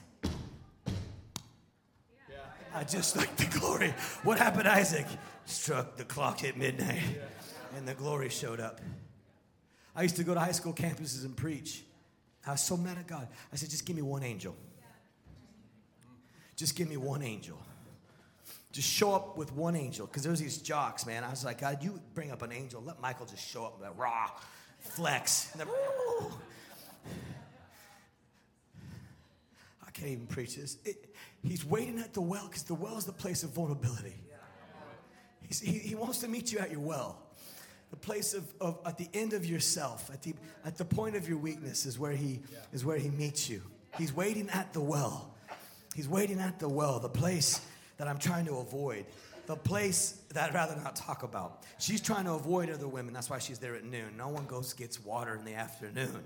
[2.74, 3.94] I just like the glory.
[4.24, 5.06] What happened, Isaac?
[5.44, 7.02] Struck the clock hit midnight,
[7.76, 8.80] and the glory showed up.
[9.94, 11.84] I used to go to high school campuses and preach.
[12.46, 13.28] I was so mad at God.
[13.52, 14.56] I said, just give me one angel.
[16.56, 17.58] Just give me one angel.
[18.72, 20.06] Just show up with one angel.
[20.06, 21.24] Because there's these jocks, man.
[21.24, 22.82] I was like, God, you bring up an angel.
[22.84, 24.30] Let Michael just show up that raw
[24.80, 25.52] flex.
[29.86, 30.78] I can't even preach this.
[30.84, 34.14] It, he's waiting at the well because the well is the place of vulnerability.
[35.46, 37.18] He's, he, he wants to meet you at your well.
[37.90, 41.28] The place of, of at the end of yourself, at the, at the point of
[41.28, 42.40] your weakness is where he
[42.72, 43.62] is where he meets you.
[43.98, 45.34] He's waiting at the well.
[45.96, 47.60] He's waiting at the well, the place
[48.00, 49.04] that I'm trying to avoid
[49.46, 51.64] the place that I'd rather not talk about.
[51.78, 53.12] She's trying to avoid other women.
[53.12, 54.16] That's why she's there at noon.
[54.16, 56.22] No one goes gets water in the afternoon.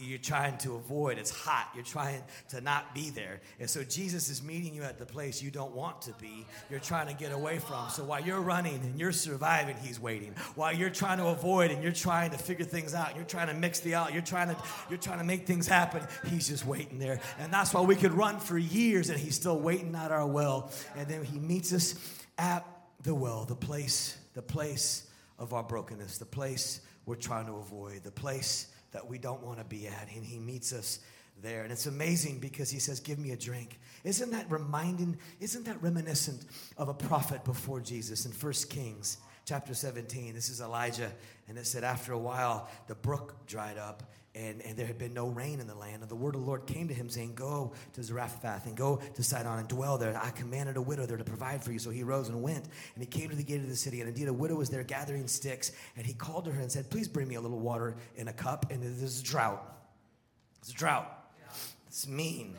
[0.00, 1.18] You're trying to avoid.
[1.18, 1.68] It's hot.
[1.74, 3.40] You're trying to not be there.
[3.60, 6.46] And so Jesus is meeting you at the place you don't want to be.
[6.70, 7.90] You're trying to get away from.
[7.90, 10.34] So while you're running and you're surviving, he's waiting.
[10.54, 13.54] While you're trying to avoid and you're trying to figure things out, you're trying to
[13.54, 14.56] mix the out, you're trying to
[14.88, 17.20] you're trying to make things happen, he's just waiting there.
[17.38, 20.70] And that's why we could run for years and he's still waiting at our well.
[20.96, 22.66] And then he meets us at
[23.02, 28.04] the well, the place, the place of our brokenness, the place we're trying to avoid,
[28.04, 30.08] the place that we don't want to be at.
[30.14, 31.00] And he meets us
[31.42, 31.62] there.
[31.62, 33.78] And it's amazing because he says, Give me a drink.
[34.04, 36.44] Isn't that reminding, isn't that reminiscent
[36.76, 40.34] of a prophet before Jesus in First Kings chapter 17?
[40.34, 41.10] This is Elijah.
[41.48, 44.02] And it said, After a while, the brook dried up
[44.34, 46.00] and, and there had been no rain in the land.
[46.00, 49.00] And the word of the Lord came to him, saying, Go to Zarephath and go
[49.14, 50.18] to Sidon and dwell there.
[50.20, 51.78] I commanded a widow there to provide for you.
[51.78, 52.64] So he rose and went,
[52.94, 54.00] and he came to the gate of the city.
[54.00, 55.72] And indeed, a widow was there gathering sticks.
[55.96, 58.32] And he called to her and said, Please bring me a little water in a
[58.32, 58.70] cup.
[58.70, 59.62] And there's a drought.
[60.60, 61.10] It's a drought.
[61.88, 62.56] It's mean.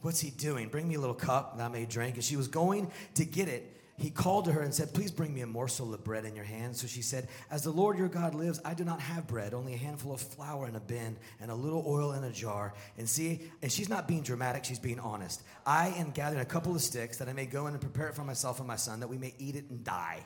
[0.00, 0.68] What's he doing?
[0.68, 2.14] Bring me a little cup that I may drink.
[2.14, 5.34] And she was going to get it he called to her and said, Please bring
[5.34, 6.74] me a morsel of bread in your hand.
[6.74, 9.74] So she said, As the Lord your God lives, I do not have bread, only
[9.74, 12.72] a handful of flour in a bin and a little oil in a jar.
[12.96, 15.42] And see, and she's not being dramatic, she's being honest.
[15.66, 18.14] I am gathering a couple of sticks that I may go in and prepare it
[18.14, 20.24] for myself and my son, that we may eat it and die.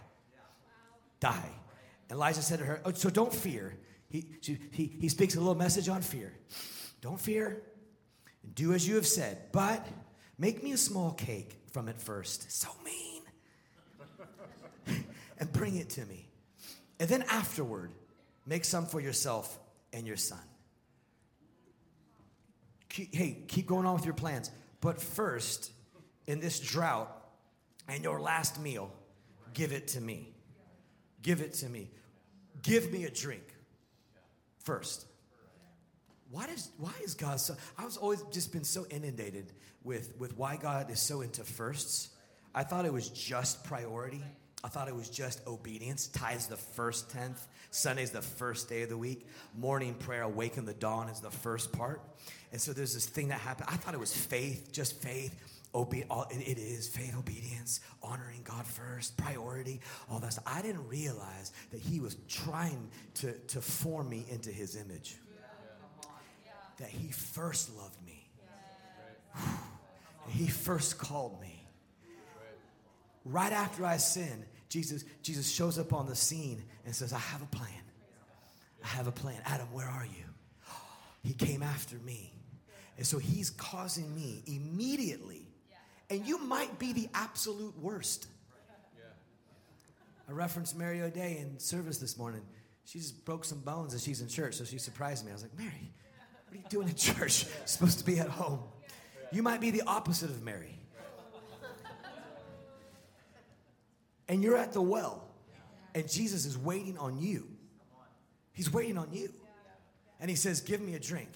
[1.18, 1.50] Die.
[2.08, 3.76] And Elijah said to her, oh, So don't fear.
[4.08, 6.32] He, she, he, he speaks a little message on fear.
[7.00, 7.60] Don't fear.
[8.54, 9.84] Do as you have said, but
[10.38, 12.52] make me a small cake from it first.
[12.52, 13.13] So mean
[15.38, 16.28] and bring it to me.
[17.00, 17.90] And then afterward,
[18.46, 19.58] make some for yourself
[19.92, 20.38] and your son.
[22.88, 24.50] Hey, keep going on with your plans.
[24.80, 25.72] But first,
[26.26, 27.10] in this drought
[27.88, 28.92] and your last meal,
[29.52, 30.34] give it to me.
[31.22, 31.90] Give it to me.
[32.62, 33.42] Give me a drink
[34.58, 35.06] first.
[36.30, 39.52] Why does why is God so I was always just been so inundated
[39.84, 42.08] with with why God is so into firsts.
[42.54, 44.22] I thought it was just priority.
[44.64, 46.06] I thought it was just obedience.
[46.06, 47.46] Tithes the first tenth.
[47.70, 49.26] Sunday's the first day of the week.
[49.54, 52.00] Morning prayer, awaken the dawn is the first part.
[52.50, 53.68] And so there's this thing that happened.
[53.70, 55.38] I thought it was faith, just faith.
[55.74, 60.44] Obe- all, it, it is faith, obedience, honoring God first, priority, all that stuff.
[60.46, 65.16] I didn't realize that He was trying to, to form me into His image.
[66.78, 68.30] That He first loved me.
[70.28, 71.60] He first called me.
[73.26, 77.40] Right after I sinned, Jesus, Jesus shows up on the scene and says, I have
[77.40, 77.70] a plan.
[78.82, 79.40] I have a plan.
[79.44, 80.24] Adam, where are you?
[81.22, 82.32] He came after me.
[82.96, 85.46] And so he's causing me immediately.
[86.10, 88.26] And you might be the absolute worst.
[90.28, 92.42] I referenced Mary O'Day in service this morning.
[92.84, 95.30] She just broke some bones as she's in church, so she surprised me.
[95.30, 95.92] I was like, Mary,
[96.48, 97.46] what are you doing in church?
[97.64, 98.58] supposed to be at home.
[99.30, 100.80] You might be the opposite of Mary.
[104.28, 105.24] And you're at the well,
[105.94, 107.46] and Jesus is waiting on you.
[108.52, 109.32] He's waiting on you.
[110.20, 111.28] And he says, Give me a drink.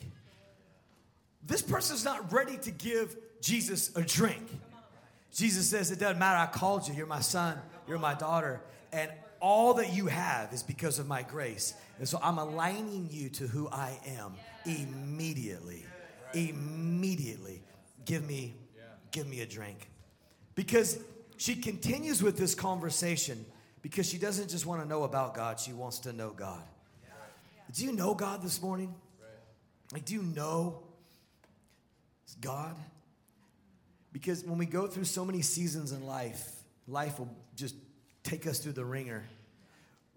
[1.44, 4.46] This person's not ready to give Jesus a drink.
[5.32, 6.38] Jesus says, It doesn't matter.
[6.38, 6.94] I called you.
[6.94, 7.58] You're my son.
[7.86, 8.60] You're my daughter.
[8.92, 11.74] And all that you have is because of my grace.
[11.98, 15.84] And so I'm aligning you to who I am immediately.
[16.34, 17.62] Immediately.
[18.04, 18.54] Give me,
[19.10, 19.88] give me a drink.
[20.54, 20.98] Because
[21.38, 23.46] she continues with this conversation
[23.80, 26.62] because she doesn't just want to know about God, she wants to know God.
[27.72, 28.94] Do you know God this morning?
[29.92, 30.82] Like, do you know
[32.40, 32.74] God?
[34.12, 36.44] Because when we go through so many seasons in life,
[36.88, 37.76] life will just
[38.24, 39.24] take us through the wringer.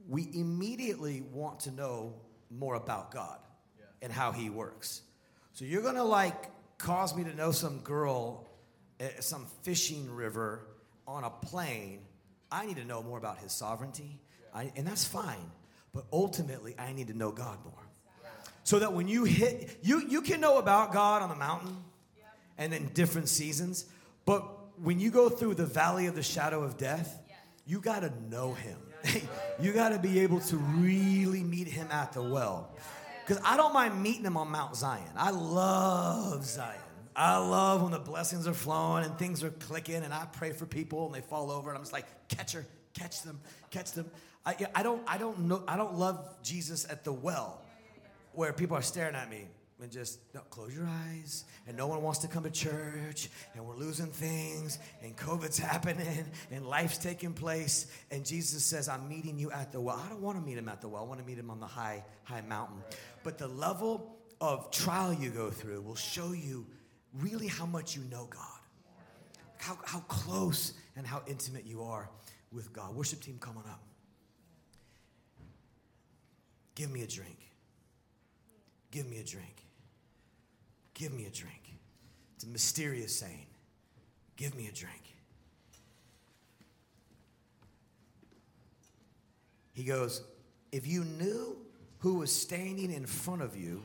[0.09, 2.15] We immediately want to know
[2.49, 3.37] more about God
[4.01, 5.01] and how He works.
[5.53, 6.49] So you're gonna like
[6.79, 8.47] cause me to know some girl
[8.99, 10.65] at some fishing river
[11.11, 11.99] on a plane,
[12.51, 14.19] I need to know more about his sovereignty,
[14.53, 15.51] I, and that's fine.
[15.93, 17.73] But ultimately, I need to know God more.
[18.63, 21.75] So that when you hit, you, you can know about God on the mountain
[22.57, 23.85] and in different seasons,
[24.25, 24.43] but
[24.81, 27.19] when you go through the valley of the shadow of death,
[27.65, 28.77] you got to know him.
[29.59, 32.69] you got to be able to really meet him at the well.
[33.25, 35.03] Because I don't mind meeting him on Mount Zion.
[35.15, 36.79] I love Zion.
[37.15, 40.65] I love when the blessings are flowing and things are clicking, and I pray for
[40.65, 43.39] people and they fall over, and I'm just like, catch her, catch them,
[43.69, 44.09] catch them.
[44.45, 47.61] I, I don't, I don't know, I don't love Jesus at the well,
[48.33, 49.47] where people are staring at me
[49.81, 53.65] and just no, close your eyes and no one wants to come to church and
[53.65, 57.87] we're losing things and covid's happening and life's taking place.
[58.11, 59.99] And jesus says i'm meeting you at the well.
[60.03, 61.59] I don't want to meet him at the well i want to meet him on
[61.59, 62.77] the high high mountain.
[63.23, 66.65] But the level of trial you go through will show you
[67.19, 68.59] really how much you know god
[69.57, 72.09] how, how close and how intimate you are
[72.51, 73.81] with god worship team coming up
[76.75, 77.37] give me a drink
[78.91, 79.61] give me a drink
[81.01, 81.79] Give me a drink.
[82.35, 83.47] It's a mysterious saying.
[84.35, 85.01] Give me a drink.
[89.73, 90.21] He goes,
[90.71, 91.57] If you knew
[91.99, 93.81] who was standing in front of you,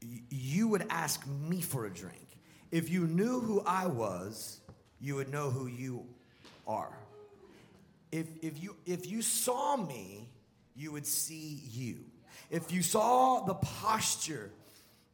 [0.00, 2.26] you would ask me for a drink.
[2.70, 4.60] If you knew who I was,
[5.00, 6.06] you would know who you
[6.66, 6.96] are.
[8.12, 10.28] If, if, you, if you saw me,
[10.74, 12.04] you would see you.
[12.50, 14.50] If you saw the posture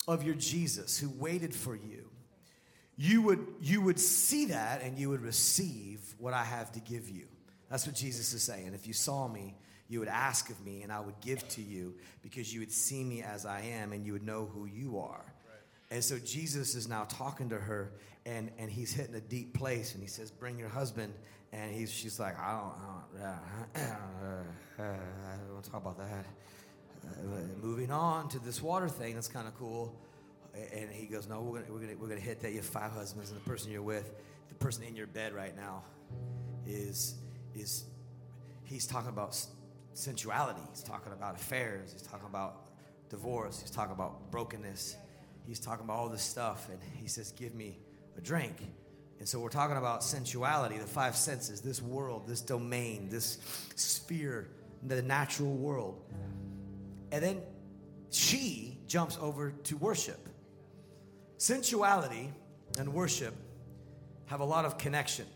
[0.07, 2.09] of your Jesus who waited for you,
[2.97, 7.09] you would, you would see that and you would receive what I have to give
[7.09, 7.27] you.
[7.71, 8.73] That's what Jesus is saying.
[8.75, 9.55] If you saw me,
[9.93, 13.05] you would ask of me and I would give to you because you would see
[13.05, 15.25] me as I am and you would know who you are.
[15.91, 17.93] And so Jesus is now talking to her
[18.25, 21.13] and, and he's hitting a deep place and he says, Bring your husband.
[21.53, 23.35] And he's, she's like, I don't, I
[23.75, 23.85] don't,
[24.81, 26.25] uh, uh, I don't want to talk about that.
[27.05, 29.95] Uh, moving on to this water thing, that's kind of cool.
[30.55, 32.53] And he goes, No, we're gonna, we're, gonna, we're gonna hit that.
[32.53, 34.11] You have five husbands, and the person you're with,
[34.49, 35.83] the person in your bed right now,
[36.67, 37.17] is,
[37.55, 37.85] is
[38.65, 39.35] he's talking about
[39.95, 40.61] sensuality.
[40.71, 41.93] He's talking about affairs.
[41.93, 42.69] He's talking about
[43.09, 43.61] divorce.
[43.61, 44.97] He's talking about brokenness.
[45.47, 46.69] He's talking about all this stuff.
[46.69, 47.79] And he says, Give me
[48.17, 48.57] a drink.
[49.19, 53.39] And so we're talking about sensuality, the five senses, this world, this domain, this
[53.77, 54.49] sphere,
[54.83, 56.03] the natural world.
[57.13, 57.43] And then
[58.11, 60.29] she jumps over to worship.
[61.39, 62.31] Sensuality
[62.79, 63.35] and worship
[64.27, 65.27] have a lot of connection.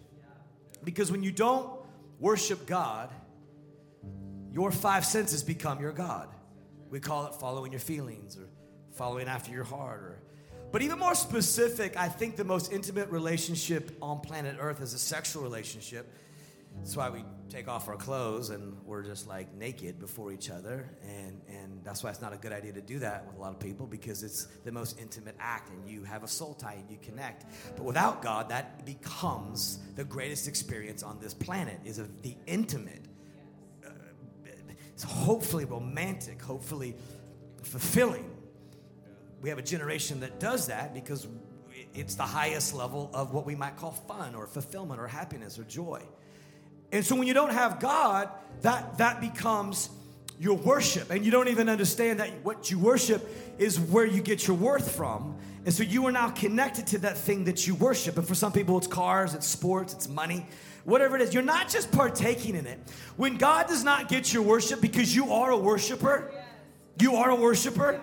[0.82, 1.70] Because when you don't
[2.18, 3.10] worship God,
[4.56, 6.30] your five senses become your God.
[6.88, 8.48] We call it following your feelings or
[8.92, 10.22] following after your heart or
[10.72, 14.98] but even more specific, I think the most intimate relationship on planet Earth is a
[14.98, 16.10] sexual relationship.
[16.78, 20.90] That's why we take off our clothes and we're just like naked before each other.
[21.02, 23.52] And, and that's why it's not a good idea to do that with a lot
[23.52, 26.90] of people because it's the most intimate act and you have a soul tie and
[26.90, 27.46] you connect.
[27.76, 33.06] But without God, that becomes the greatest experience on this planet is the intimate.
[34.96, 36.96] It's hopefully romantic, hopefully
[37.62, 38.30] fulfilling.
[39.42, 41.28] We have a generation that does that because
[41.94, 45.64] it's the highest level of what we might call fun or fulfillment or happiness or
[45.64, 46.02] joy.
[46.92, 48.30] And so when you don't have God,
[48.62, 49.90] that, that becomes
[50.40, 51.10] your worship.
[51.10, 53.22] And you don't even understand that what you worship
[53.58, 55.36] is where you get your worth from.
[55.66, 58.16] And so you are now connected to that thing that you worship.
[58.16, 60.46] And for some people, it's cars, it's sports, it's money,
[60.84, 61.34] whatever it is.
[61.34, 62.78] You're not just partaking in it.
[63.16, 66.32] When God does not get your worship because you are a worshiper,
[67.00, 68.00] you are a worshiper.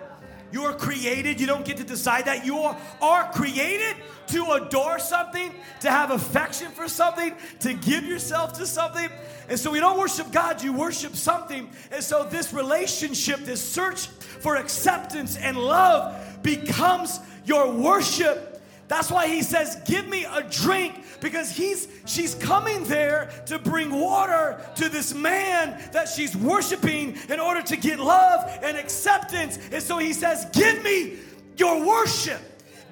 [0.52, 1.40] You are created.
[1.40, 2.46] You don't get to decide that.
[2.46, 2.58] You
[3.02, 3.96] are, created
[4.28, 9.08] to adore something, to have affection for something, to give yourself to something.
[9.48, 11.68] And so we don't worship God, you worship something.
[11.90, 18.54] And so this relationship, this search for acceptance and love becomes your worship
[18.88, 23.90] that's why he says, Give me a drink, because he's she's coming there to bring
[23.90, 29.58] water to this man that she's worshiping in order to get love and acceptance.
[29.72, 31.14] And so he says, Give me
[31.56, 32.40] your worship.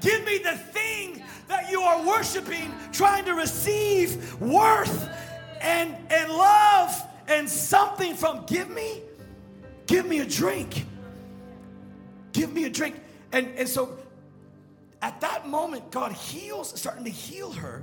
[0.01, 5.09] Give me the thing that you are worshiping, trying to receive worth
[5.61, 8.47] and, and love and something from.
[8.47, 9.03] Give me,
[9.87, 10.87] give me a drink.
[12.33, 12.99] Give me a drink.
[13.33, 13.99] And, and so
[15.03, 17.83] at that moment, God heals, starting to heal her,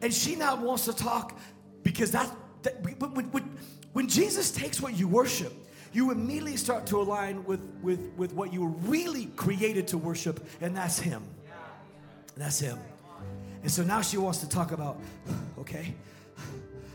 [0.00, 1.36] and she now wants to talk
[1.82, 2.30] because that,
[2.62, 3.58] that when, when,
[3.92, 5.52] when Jesus takes what you worship,
[5.92, 10.44] you immediately start to align with, with, with what you were really created to worship,
[10.60, 11.22] and that's Him.
[12.34, 12.78] And that's Him.
[13.62, 15.00] And so now she wants to talk about,
[15.58, 15.94] okay,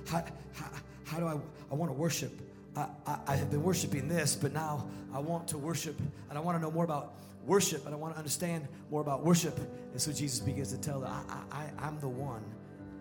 [0.07, 0.65] how, how,
[1.05, 1.37] how do I,
[1.71, 2.31] I want to worship?
[2.75, 5.97] I, I, I have been worshiping this, but now I want to worship,
[6.29, 7.13] and I want to know more about
[7.49, 9.57] worship, and I want to understand more about worship.
[9.91, 12.43] And so Jesus begins to tell her, I, I, I'm the one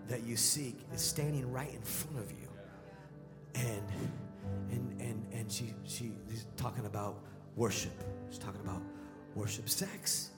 [0.07, 2.49] that you seek is standing right in front of you.
[3.55, 3.83] And
[4.71, 7.21] and and and she she she's talking about
[7.55, 8.03] worship.
[8.29, 8.81] She's talking about
[9.35, 9.69] worship.
[9.69, 10.31] Sex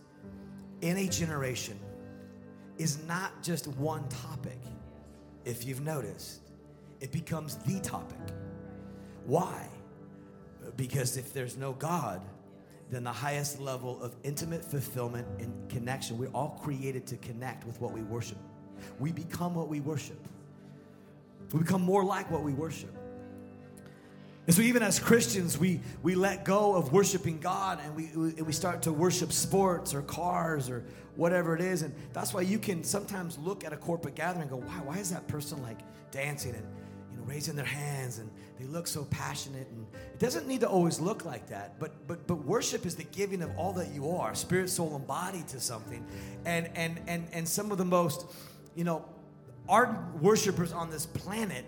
[0.81, 1.79] in a generation
[2.77, 4.59] is not just one topic.
[5.45, 6.41] If you've noticed,
[6.99, 8.17] it becomes the topic.
[9.25, 9.67] Why?
[10.75, 12.21] Because if there's no God,
[12.91, 17.79] then the highest level of intimate fulfillment and connection, we're all created to connect with
[17.79, 18.37] what we worship.
[18.99, 20.19] We become what we worship.
[21.53, 22.95] We become more like what we worship.
[24.47, 28.45] And so, even as Christians, we, we let go of worshiping God and we, and
[28.45, 30.83] we start to worship sports or cars or
[31.15, 31.83] whatever it is.
[31.83, 34.97] And that's why you can sometimes look at a corporate gathering and go, wow, why
[34.97, 35.77] is that person like
[36.09, 36.65] dancing and
[37.21, 39.67] know, raising their hands and they look so passionate?
[39.69, 41.79] And it doesn't need to always look like that.
[41.79, 45.05] But, but, but worship is the giving of all that you are spirit, soul, and
[45.07, 46.05] body to something.
[46.45, 48.25] And, and, and, and some of the most,
[48.75, 49.05] you know,
[49.69, 51.65] ardent worshipers on this planet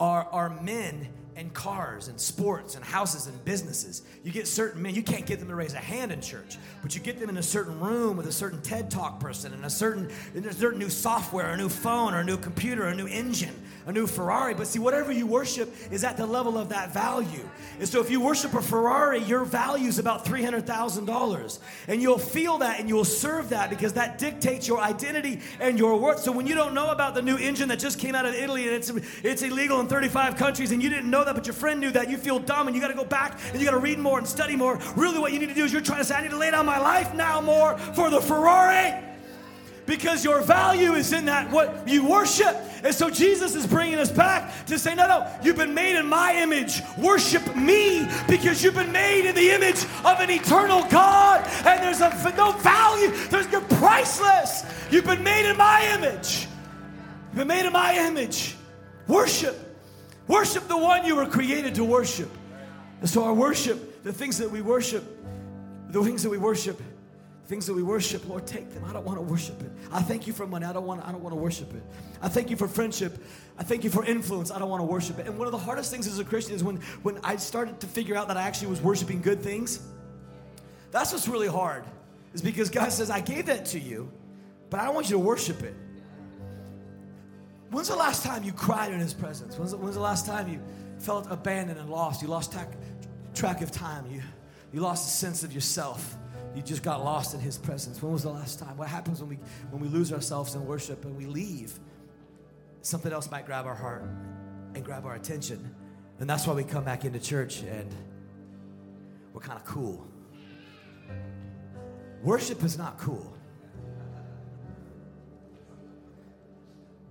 [0.00, 4.02] are, are men and cars and sports and houses and businesses.
[4.24, 6.94] You get certain men, you can't get them to raise a hand in church, but
[6.94, 9.70] you get them in a certain room with a certain TED Talk person and a
[9.70, 13.06] certain, and a certain new software, a new phone, or a new computer, a new
[13.06, 13.54] engine,
[13.86, 14.52] a new Ferrari.
[14.52, 17.48] But see, whatever you worship is at the level of that value.
[17.78, 21.58] And so if you worship a Ferrari, your value is about $300,000.
[21.86, 25.98] And you'll feel that and you'll serve that because that dictates your identity and your
[25.98, 26.18] worth.
[26.18, 28.66] So when you don't know about the new engine that just came out of Italy
[28.66, 28.90] and it's,
[29.22, 32.10] it's illegal in 35 countries and you didn't know that, but your friend knew that,
[32.10, 34.18] you feel dumb and you got to go back and you got to read more
[34.18, 34.80] and study more.
[34.96, 36.50] Really, what you need to do is you're trying to say, I need to lay
[36.50, 39.05] down my life now more for the Ferrari
[39.86, 42.56] because your value is in that what you worship.
[42.82, 46.06] And so Jesus is bringing us back to say, no, no, you've been made in
[46.06, 46.82] my image.
[46.98, 51.46] Worship me because you've been made in the image of an eternal God.
[51.64, 54.64] And there's a, no value, there's, you're priceless.
[54.90, 56.48] You've been made in my image.
[57.28, 58.56] You've been made in my image.
[59.06, 59.56] Worship.
[60.26, 62.30] Worship the one you were created to worship.
[63.00, 65.04] And so our worship, the things that we worship,
[65.90, 66.80] the things that we worship,
[67.46, 68.84] things that we worship, Lord, take them.
[68.84, 69.70] I don't want to worship it.
[69.92, 70.66] I thank you for money.
[70.66, 71.06] I don't want.
[71.06, 71.82] I don't want to worship it.
[72.20, 73.22] I thank you for friendship.
[73.58, 74.50] I thank you for influence.
[74.50, 75.26] I don't want to worship it.
[75.26, 77.86] And one of the hardest things as a Christian is when when I started to
[77.86, 79.80] figure out that I actually was worshiping good things.
[80.90, 81.84] That's what's really hard.
[82.34, 84.10] Is because God says, I gave that to you,
[84.68, 85.74] but I don't want you to worship it.
[87.70, 89.58] When's the last time you cried in His presence?
[89.58, 90.60] When's the, when's the last time you
[90.98, 92.22] felt abandoned and lost?
[92.22, 92.68] You lost track,
[93.34, 94.04] track of time.
[94.10, 94.22] You,
[94.72, 96.16] you lost a sense of yourself.
[96.56, 98.02] You just got lost in His presence.
[98.02, 98.78] When was the last time?
[98.78, 99.38] What happens when we,
[99.70, 101.78] when we lose ourselves in worship and we leave?
[102.80, 104.08] Something else might grab our heart
[104.74, 105.74] and grab our attention.
[106.18, 107.94] And that's why we come back into church and
[109.34, 110.06] we're kind of cool.
[112.22, 113.36] Worship is not cool.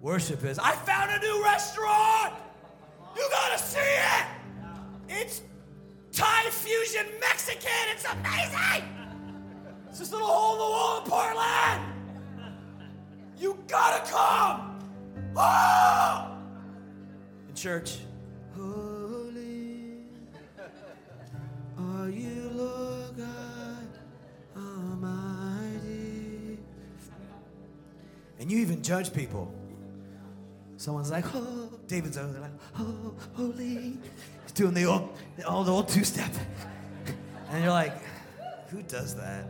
[0.02, 2.34] Worship is, I found a new restaurant.
[3.16, 4.26] You gotta see it.
[5.08, 5.43] It's
[6.12, 7.70] Thai fusion Mexican.
[7.91, 9.05] It's amazing.
[9.96, 11.82] It's this little hole in the wall in Portland.
[13.38, 14.78] You gotta come.
[15.38, 16.38] Oh!
[17.48, 18.00] In church,
[18.58, 20.00] holy
[21.78, 23.88] are you, Lord God
[24.58, 26.60] Almighty.
[28.38, 29.50] And you even judge people.
[30.76, 33.98] Someone's like, oh, David's over there, like, oh, holy.
[34.43, 36.34] He's doing the old, the old, old two step.
[37.50, 37.93] And you're like,
[38.68, 39.48] who does that?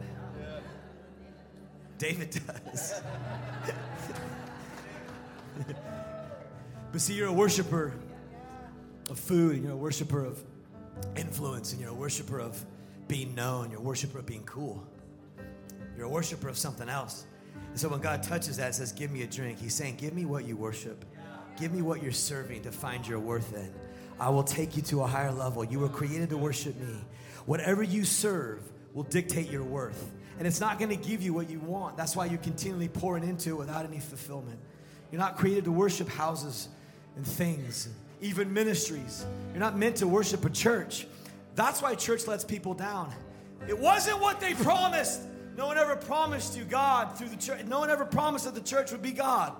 [1.97, 3.01] David does.
[6.91, 7.93] but see, you're a worshiper
[9.09, 10.43] of food, and you're a worshiper of
[11.15, 12.63] influence, and you're a worshiper of
[13.07, 14.85] being known, you're a worshiper of being cool.
[15.95, 17.25] You're a worshiper of something else.
[17.69, 20.13] And so when God touches that, and says, Give me a drink, He's saying, Give
[20.13, 21.05] me what you worship.
[21.57, 23.71] Give me what you're serving to find your worth in.
[24.19, 25.63] I will take you to a higher level.
[25.63, 26.95] You were created to worship me.
[27.45, 28.59] Whatever you serve
[28.93, 30.11] will dictate your worth.
[30.37, 31.97] And it's not going to give you what you want.
[31.97, 34.59] That's why you're continually pouring into it without any fulfillment.
[35.11, 36.67] You're not created to worship houses
[37.15, 37.87] and things,
[38.21, 39.25] even ministries.
[39.51, 41.07] You're not meant to worship a church.
[41.55, 43.13] That's why church lets people down.
[43.67, 45.21] It wasn't what they promised.
[45.55, 47.63] No one ever promised you God through the church.
[47.65, 49.53] No one ever promised that the church would be God.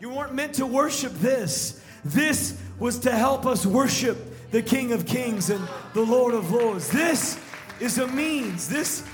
[0.00, 1.82] You weren't meant to worship this.
[2.04, 6.90] This was to help us worship the King of Kings and the Lord of Lords.
[6.90, 7.40] This
[7.80, 9.04] is a means, this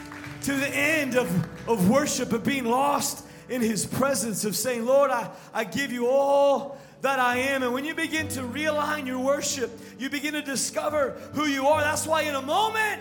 [0.45, 5.11] to the end of, of worship, of being lost in His presence, of saying, Lord,
[5.11, 7.63] I, I give you all that I am.
[7.63, 11.81] And when you begin to realign your worship, you begin to discover who you are.
[11.81, 13.01] That's why, in a moment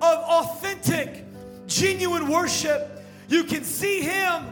[0.00, 1.24] of authentic,
[1.66, 4.44] genuine worship, you can see Him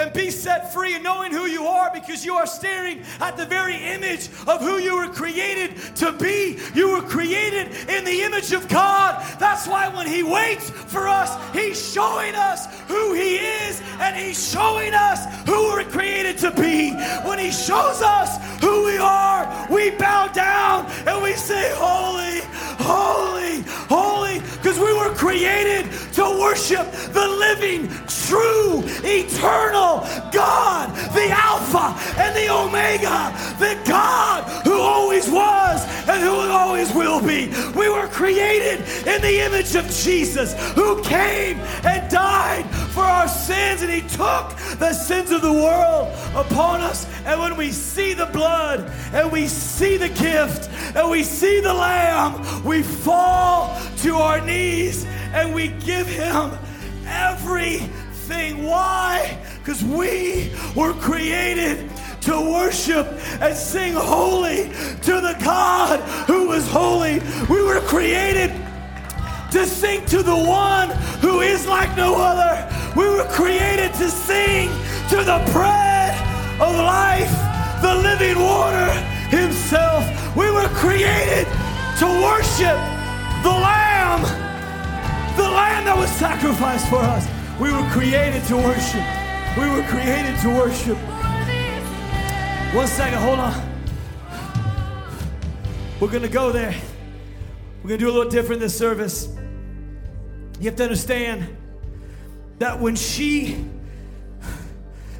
[0.00, 3.44] and be set free and knowing who you are because you are staring at the
[3.44, 6.58] very image of who you were created to be.
[6.74, 9.22] You were created in the image of God.
[9.38, 14.50] That's why when He waits for us, He's showing us who He is and He's
[14.50, 16.92] showing us who we're created to be.
[17.26, 22.40] When He shows us who we are, we bow down and we say, Holy,
[22.78, 24.38] holy, holy,
[24.80, 33.32] we were created to worship the living, true, eternal God, the Alpha and the Omega,
[33.58, 37.48] the God who always was and who always will be.
[37.76, 43.82] We were created in the image of Jesus, who came and died for our sins,
[43.82, 47.06] and He took the sins of the world upon us.
[47.24, 51.72] And when we see the blood and we see the gift and we see the
[51.72, 56.52] Lamb, we fall to our knees and we give Him
[57.06, 58.64] everything.
[58.64, 59.38] Why?
[59.58, 61.90] Because we were created
[62.22, 63.06] to worship
[63.40, 64.64] and sing holy
[65.02, 67.20] to the God who is holy.
[67.48, 68.50] We were created
[69.50, 70.90] to sing to the one
[71.20, 72.54] who is like no other.
[72.96, 74.68] We were created to sing
[75.08, 76.14] to the bread
[76.60, 77.32] of life,
[77.82, 78.92] the living water
[79.30, 80.04] himself.
[80.36, 81.46] We were created
[81.98, 82.78] to worship
[83.42, 84.20] the Lamb,
[85.40, 87.26] the Lamb that was sacrificed for us.
[87.58, 89.04] We were created to worship.
[89.56, 90.98] We were created to worship.
[92.74, 93.70] One second, hold on.
[95.98, 96.74] We're going to go there.
[97.82, 99.28] We're going to do a little different this service.
[100.58, 101.56] You have to understand
[102.58, 103.64] that when she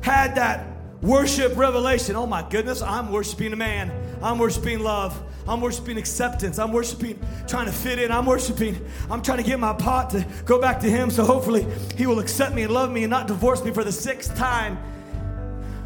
[0.02, 0.66] had that
[1.00, 3.90] worship revelation, oh my goodness, I'm worshiping a man.
[4.22, 5.18] I'm worshiping love.
[5.48, 6.58] I'm worshiping acceptance.
[6.58, 8.12] I'm worshiping trying to fit in.
[8.12, 8.84] I'm worshiping.
[9.10, 11.66] I'm trying to get my pot to go back to him so hopefully
[11.96, 14.78] he will accept me and love me and not divorce me for the sixth time.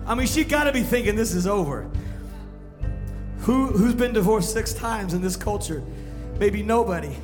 [0.06, 1.90] I mean, she got to be thinking this is over.
[3.40, 5.82] Who, who's been divorced six times in this culture?
[6.38, 7.14] Maybe nobody.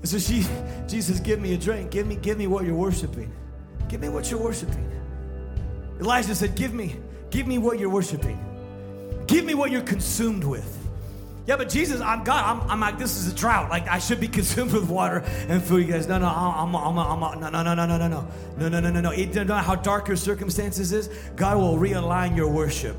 [0.00, 0.44] And so she,
[0.88, 1.90] Jesus, give me a drink.
[1.90, 3.32] Give me, give me what you're worshiping.
[3.88, 4.90] Give me what you're worshiping.
[6.00, 6.96] Elijah said, Give me,
[7.30, 8.51] give me what you're worshiping.
[9.32, 10.78] Give me what you're consumed with.
[11.46, 12.44] Yeah, but Jesus, I'm God.
[12.44, 13.70] I'm, I'm like, this is a drought.
[13.70, 15.86] Like, I should be consumed with water and food.
[15.86, 18.26] You guys, no, no, I'm, I'm, I'm, I'm, no, no, no, no, no, no, no,
[18.58, 19.10] no, no, no, no, no.
[19.10, 21.08] It doesn't matter how dark your circumstances is.
[21.34, 22.94] God will realign your worship.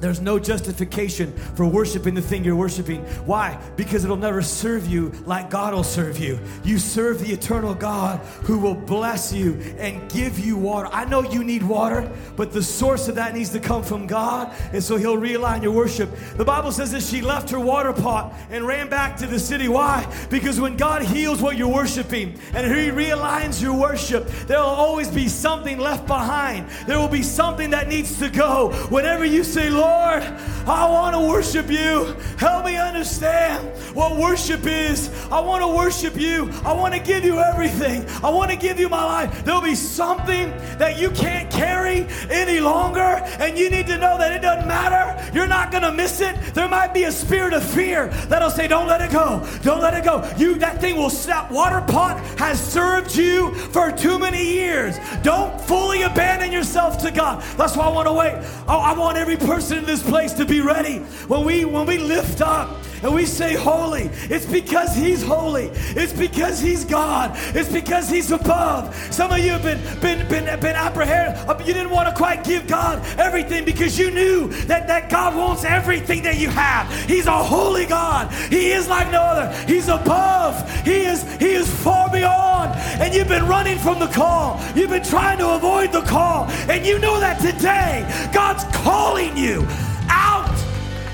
[0.00, 3.02] There's no justification for worshiping the thing you're worshiping.
[3.26, 3.60] Why?
[3.76, 6.38] Because it'll never serve you like God will serve you.
[6.64, 10.88] You serve the eternal God who will bless you and give you water.
[10.90, 14.54] I know you need water, but the source of that needs to come from God,
[14.72, 16.10] and so He'll realign your worship.
[16.36, 19.68] The Bible says that she left her water pot and ran back to the city.
[19.68, 20.10] Why?
[20.30, 25.28] Because when God heals what you're worshiping and He realigns your worship, there'll always be
[25.28, 26.68] something left behind.
[26.86, 28.72] There will be something that needs to go.
[28.88, 30.22] Whenever you say, Lord, Lord,
[30.66, 32.16] I want to worship you.
[32.38, 35.10] Help me understand what worship is.
[35.30, 36.50] I want to worship you.
[36.64, 38.06] I want to give you everything.
[38.22, 39.44] I want to give you my life.
[39.44, 43.00] There'll be something that you can't carry any longer,
[43.40, 45.04] and you need to know that it doesn't matter.
[45.34, 46.36] You're not going to miss it.
[46.54, 49.46] There might be a spirit of fear that'll say, Don't let it go.
[49.62, 50.28] Don't let it go.
[50.36, 51.50] You that thing will snap.
[51.50, 54.98] Water pot has served you for too many years.
[55.22, 57.42] Don't fully abandon yourself to God.
[57.56, 58.34] That's why I want to wait.
[58.68, 60.98] Oh, I want every person in this place to be ready.
[61.26, 65.70] When we when we lift up and we say holy, it's because he's holy.
[65.96, 67.32] It's because he's God.
[67.56, 68.94] It's because he's above.
[69.10, 71.48] Some of you have been been been, been apprehended.
[71.48, 75.34] Uh, you didn't want to quite give God everything because you knew that, that God
[75.34, 76.92] wants everything that you have.
[77.06, 78.30] He's a holy God.
[78.52, 79.50] He is like no other.
[79.66, 80.54] He's above.
[80.84, 82.74] He is he is far beyond.
[83.00, 84.60] And you've been running from the call.
[84.74, 86.48] You've been trying to avoid the call.
[86.68, 89.66] And you know that today God's calling you
[90.10, 90.50] out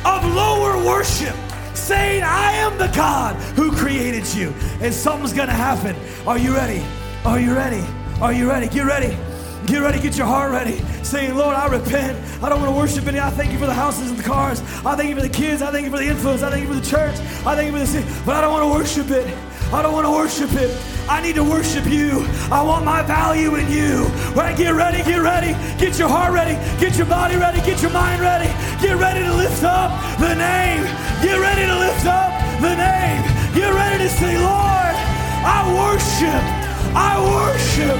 [0.04, 1.36] of lower worship,
[1.74, 4.54] saying, I am the God who created you.
[4.80, 5.94] And something's gonna happen.
[6.26, 6.82] Are you ready?
[7.24, 7.84] Are you ready?
[8.20, 8.68] Are you ready?
[8.68, 9.16] Get ready.
[9.66, 10.78] Get ready, get your heart ready.
[11.02, 12.16] Saying, Lord, I repent.
[12.42, 13.18] I don't want to worship any.
[13.18, 14.60] I thank you for the houses and the cars.
[14.84, 15.60] I thank you for the kids.
[15.60, 16.42] I thank you for the influence.
[16.42, 17.16] I thank you for the church.
[17.44, 18.08] I thank you for the city.
[18.24, 19.26] But I don't want to worship it.
[19.72, 20.70] I don't want to worship it.
[21.08, 22.24] I need to worship you.
[22.50, 24.04] I want my value in you.
[24.34, 25.52] Right, get ready, get ready.
[25.78, 26.54] Get your heart ready.
[26.80, 27.60] Get your body ready.
[27.62, 28.46] Get your mind ready.
[28.80, 30.84] Get ready to lift up the name.
[31.22, 33.22] Get ready to lift up the name.
[33.54, 34.94] Get ready to say, Lord,
[35.42, 36.42] I worship.
[36.94, 37.98] I worship.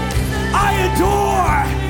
[0.55, 1.87] I adore.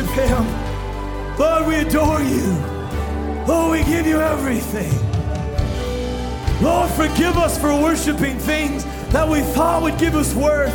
[0.00, 1.36] Worship Him.
[1.38, 2.52] Lord, we adore you.
[3.46, 4.92] Lord, we give you everything.
[6.62, 10.74] Lord, forgive us for worshiping things that we thought would give us worth.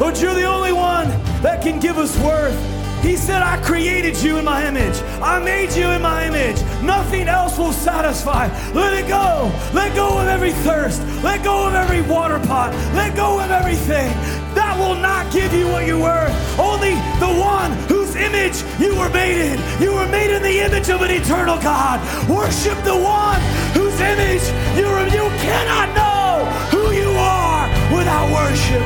[0.00, 1.08] Lord, you're the only one
[1.42, 2.58] that can give us worth.
[3.02, 4.96] He said, I created you in my image.
[5.20, 6.58] I made you in my image.
[6.82, 8.46] Nothing else will satisfy.
[8.72, 9.52] Let it go.
[9.74, 11.02] Let go of every thirst.
[11.22, 12.72] Let go of every water pot.
[12.94, 14.10] Let go of everything.
[14.54, 16.28] That will not give you what you were.
[16.58, 17.72] Only the one
[18.16, 19.58] image you were made in.
[19.80, 22.00] You were made in the image of an eternal God.
[22.28, 23.40] Worship the one
[23.74, 24.44] whose image
[24.78, 25.04] you were.
[25.14, 26.44] You cannot know
[26.74, 28.82] who you are without worship.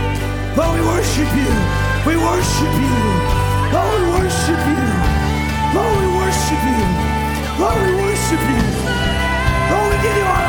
[0.57, 1.53] But we worship you.
[2.05, 2.97] We worship you.
[3.73, 4.85] Lord, we worship you.
[5.77, 6.85] Lord, we worship you.
[7.61, 8.63] Lord, we worship you.
[9.71, 10.48] Lord, we give you our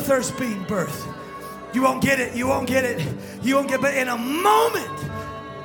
[0.00, 1.06] thirst being birthed.
[1.72, 2.34] You won't get it.
[2.34, 3.06] You won't get it.
[3.42, 5.00] You won't get but in a moment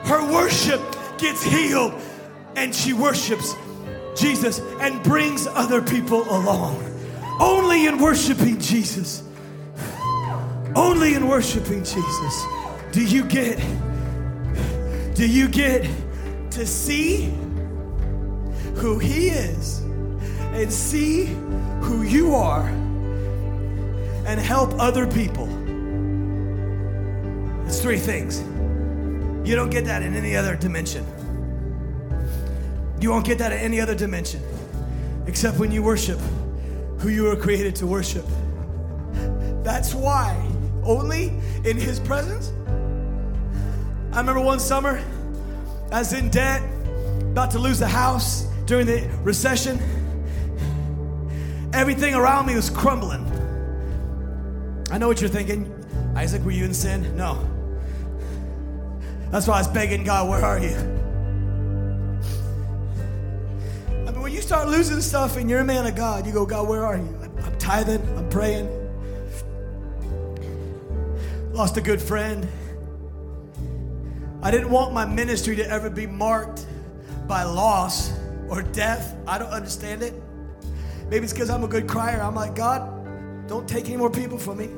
[0.05, 0.81] her worship
[1.17, 1.93] gets healed
[2.55, 3.55] and she worships
[4.15, 6.81] Jesus and brings other people along.
[7.39, 9.23] Only in worshiping Jesus,
[10.75, 12.45] only in worshiping Jesus
[12.95, 13.57] do you get
[15.15, 15.85] do you get
[16.49, 17.25] to see
[18.75, 19.79] who he is
[20.53, 21.25] and see
[21.81, 22.69] who you are
[24.25, 25.47] and help other people.
[27.65, 28.41] It's three things.
[29.47, 31.05] You don't get that in any other dimension.
[32.99, 34.41] You won't get that in any other dimension
[35.27, 36.19] except when you worship
[36.99, 38.25] who you were created to worship.
[39.63, 40.35] That's why
[40.83, 42.51] only in his presence.
[44.13, 45.03] I remember one summer,
[45.91, 46.61] I was in debt,
[47.21, 49.77] about to lose the house during the recession.
[51.73, 53.24] Everything around me was crumbling.
[54.91, 55.71] I know what you're thinking.
[56.15, 57.15] Isaac, were you in sin?
[57.15, 57.49] No.
[59.31, 60.75] That's why I was begging God, where are you?
[64.07, 66.45] I mean, when you start losing stuff and you're a man of God, you go,
[66.45, 67.19] God, where are you?
[67.21, 68.69] I'm, I'm tithing, I'm praying.
[71.51, 72.47] Lost a good friend.
[74.41, 76.67] I didn't want my ministry to ever be marked
[77.27, 78.13] by loss
[78.47, 79.17] or death.
[79.27, 80.13] I don't understand it.
[81.09, 82.21] Maybe it's because I'm a good crier.
[82.21, 82.94] I'm like, God,
[83.47, 84.69] don't take any more people from me.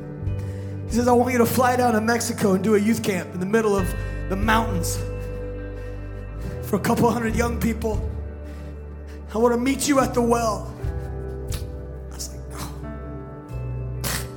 [0.88, 3.34] He says, I want you to fly down to Mexico and do a youth camp
[3.34, 3.94] in the middle of
[4.30, 4.98] the mountains
[6.64, 8.10] for a couple hundred young people.
[9.34, 10.74] I want to meet you at the well.
[12.12, 12.58] I was like, no.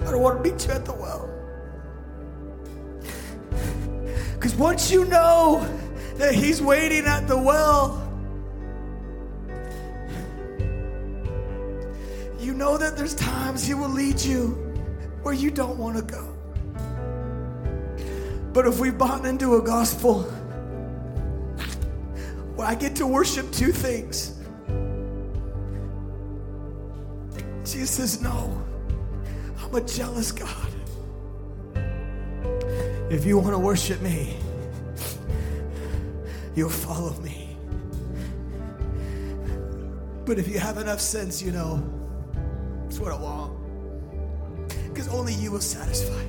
[0.07, 1.29] I don't want to meet you at the well.
[4.35, 5.67] Because once you know
[6.17, 8.10] that He's waiting at the well,
[12.61, 14.49] know that there's times He will lead you
[15.23, 16.37] where you don't want to go.
[18.53, 20.25] But if we've bought into a gospel
[22.55, 24.39] where I get to worship two things,
[27.65, 28.63] Jesus says, No,
[29.63, 30.69] I'm a jealous God.
[33.11, 34.37] If you want to worship me,
[36.55, 37.57] you'll follow me.
[40.27, 42.00] But if you have enough sense, you know,
[42.91, 43.53] it's what I want.
[44.89, 46.21] Because only you will satisfy.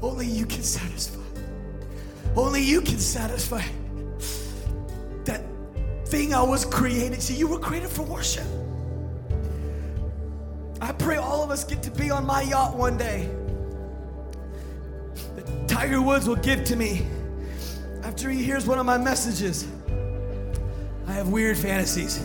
[0.00, 1.20] Only you can satisfy.
[2.36, 3.62] Only you can satisfy
[5.24, 5.42] that
[6.06, 7.20] thing I was created.
[7.20, 8.44] See, you were created for worship.
[10.80, 13.28] I pray all of us get to be on my yacht one day.
[15.34, 17.04] That Tiger Woods will give to me
[18.04, 19.66] after he hears one of my messages.
[21.08, 22.24] I have weird fantasies.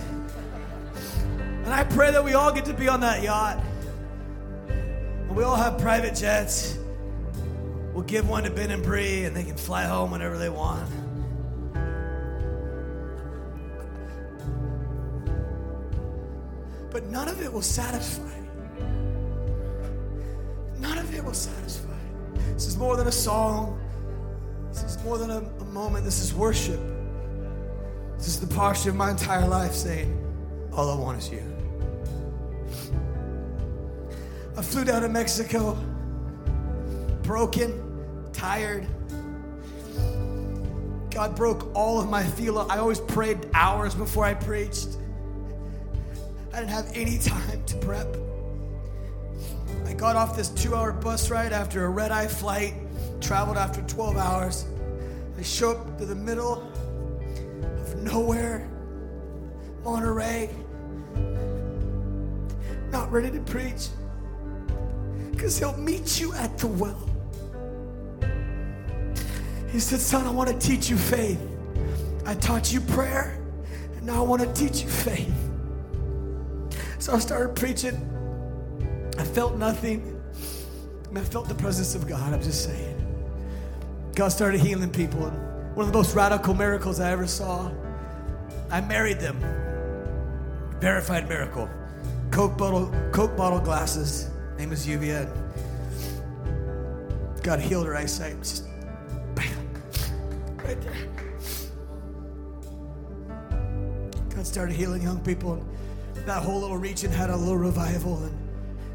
[1.70, 3.64] And I pray that we all get to be on that yacht.
[4.70, 6.80] And we all have private jets.
[7.94, 10.90] We'll give one to Ben and Bree and they can fly home whenever they want.
[16.90, 18.24] But none of it will satisfy.
[20.80, 21.94] None of it will satisfy.
[22.56, 23.80] This is more than a song.
[24.72, 26.04] This is more than a, a moment.
[26.04, 26.80] This is worship.
[28.18, 30.18] This is the posture of my entire life saying,
[30.74, 31.59] All I want is you.
[34.60, 35.74] I flew down to Mexico,
[37.24, 37.82] broken,
[38.34, 38.86] tired.
[41.10, 42.60] God broke all of my feel.
[42.70, 44.98] I always prayed hours before I preached.
[46.52, 48.18] I didn't have any time to prep.
[49.86, 52.74] I got off this two hour bus ride after a red eye flight,
[53.22, 54.66] traveled after 12 hours.
[55.38, 56.70] I show up to the middle
[57.64, 58.70] of nowhere,
[59.86, 60.50] Monterrey,
[62.92, 63.88] not ready to preach
[65.40, 67.10] because he'll meet you at the well.
[69.72, 71.40] He said, Son, I want to teach you faith.
[72.26, 73.42] I taught you prayer,
[73.96, 75.34] and now I want to teach you faith.
[76.98, 77.96] So I started preaching.
[79.18, 80.22] I felt nothing.
[81.06, 82.98] I, mean, I felt the presence of God, I'm just saying.
[84.16, 85.26] God started healing people.
[85.26, 87.72] And one of the most radical miracles I ever saw,
[88.70, 89.40] I married them.
[90.82, 91.70] Verified miracle.
[92.30, 94.29] Coke bottle, Coke bottle glasses.
[94.60, 95.26] Name is Yuvia.
[97.44, 98.38] God healed her eyesight.
[98.40, 98.66] Just
[99.34, 99.48] bam,
[100.58, 100.98] right there.
[104.36, 105.66] God started healing young people.
[106.14, 108.18] And that whole little region had a little revival.
[108.18, 108.38] And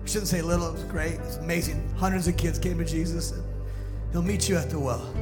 [0.02, 1.14] I shouldn't say little, it was great.
[1.14, 1.88] It's amazing.
[1.96, 3.30] Hundreds of kids came to Jesus.
[3.30, 3.42] And
[4.12, 5.14] he'll meet you at the well.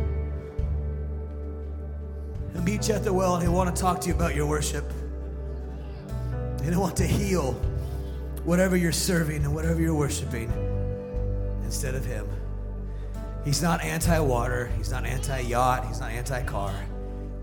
[2.53, 4.47] He'll meet you at the well and he'll want to talk to you about your
[4.47, 4.90] worship.
[6.64, 7.55] He'll want to heal
[8.45, 10.51] whatever you're serving and whatever you're worshiping
[11.64, 12.28] instead of him.
[13.45, 16.74] He's not anti water, he's not anti yacht, he's not anti car.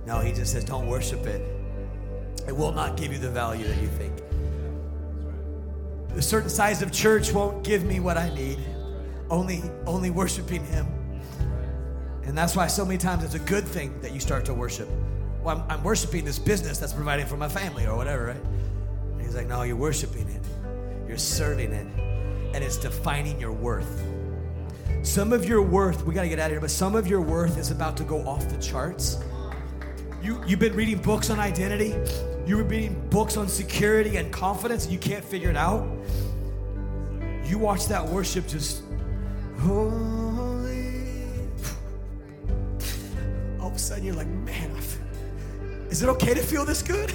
[0.05, 1.41] No, he just says, don't worship it.
[2.47, 4.21] It will not give you the value that you think.
[6.15, 8.59] A certain size of church won't give me what I need.
[9.29, 10.87] Only, only worshiping him.
[12.23, 14.89] And that's why so many times it's a good thing that you start to worship.
[15.43, 18.41] Well, I'm, I'm worshiping this business that's providing for my family or whatever, right?
[19.11, 20.41] And he's like, no, you're worshiping it.
[21.09, 21.87] You're serving it.
[22.53, 24.05] And it's defining your worth.
[25.01, 27.19] Some of your worth, we got to get out of here, but some of your
[27.19, 29.17] worth is about to go off the charts.
[30.21, 31.95] You, you've been reading books on identity,
[32.45, 35.87] you've been reading books on security and confidence, and you can't figure it out.
[37.45, 38.83] You watch that worship just,
[39.61, 40.93] holy.
[43.59, 44.75] All of a sudden, you're like, man,
[45.89, 47.11] is it okay to feel this good?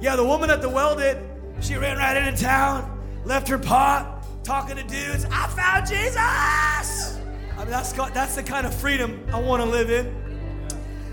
[0.00, 1.18] Yeah, the woman at the well did.
[1.60, 2.91] She ran right into town,
[3.24, 5.24] left her pot, talking to dudes.
[5.30, 6.16] I found Jesus.
[6.16, 10.22] I mean, that's that's the kind of freedom I want to live in.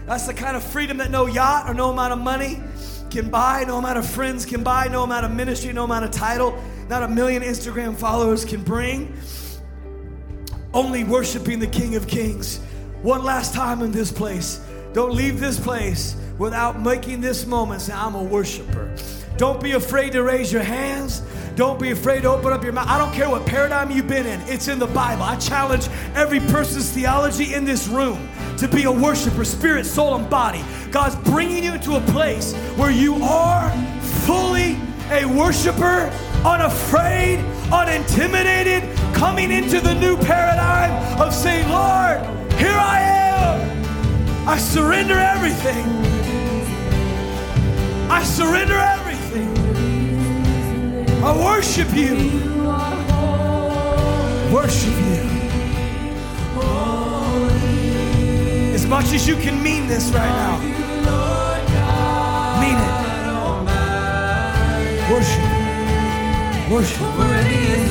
[0.05, 2.61] That's the kind of freedom that no yacht or no amount of money
[3.11, 6.11] can buy, no amount of friends can buy, no amount of ministry, no amount of
[6.11, 9.15] title, not a million Instagram followers can bring.
[10.73, 12.59] Only worshiping the King of Kings.
[13.01, 14.61] One last time in this place.
[14.93, 18.95] Don't leave this place without making this moment say, I'm a worshiper.
[19.37, 21.21] Don't be afraid to raise your hands.
[21.59, 22.87] Don't be afraid to open up your mouth.
[22.87, 25.23] I don't care what paradigm you've been in, it's in the Bible.
[25.23, 28.29] I challenge every person's theology in this room
[28.59, 30.63] to be a worshiper, spirit, soul, and body.
[30.89, 33.69] God's bringing you to a place where you are
[34.25, 34.77] fully
[35.11, 36.09] a worshiper,
[36.45, 37.39] unafraid,
[37.73, 38.81] unintimidated,
[39.13, 42.21] coming into the new paradigm of saying, Lord,
[42.53, 44.47] here I am.
[44.47, 45.85] I surrender everything.
[48.09, 49.08] I surrender everything.
[51.59, 52.15] Worship you.
[54.49, 55.23] Worship you.
[58.73, 60.57] As much as you can mean this right now.
[62.61, 62.93] Mean it.
[65.11, 65.43] Worship.
[66.71, 67.88] Worship.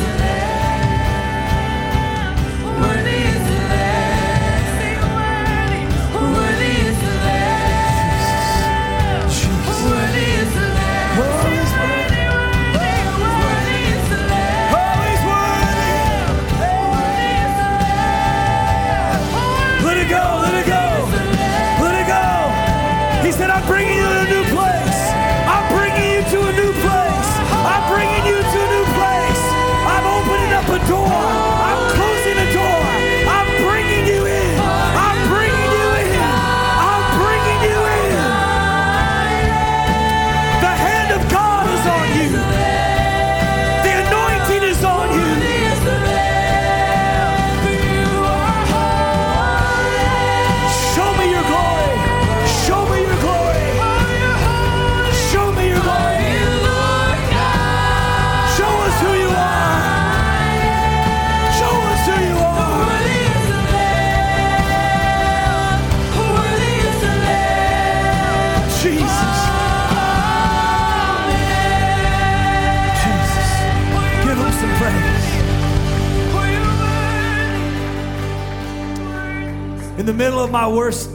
[80.19, 81.09] Middle of my worst,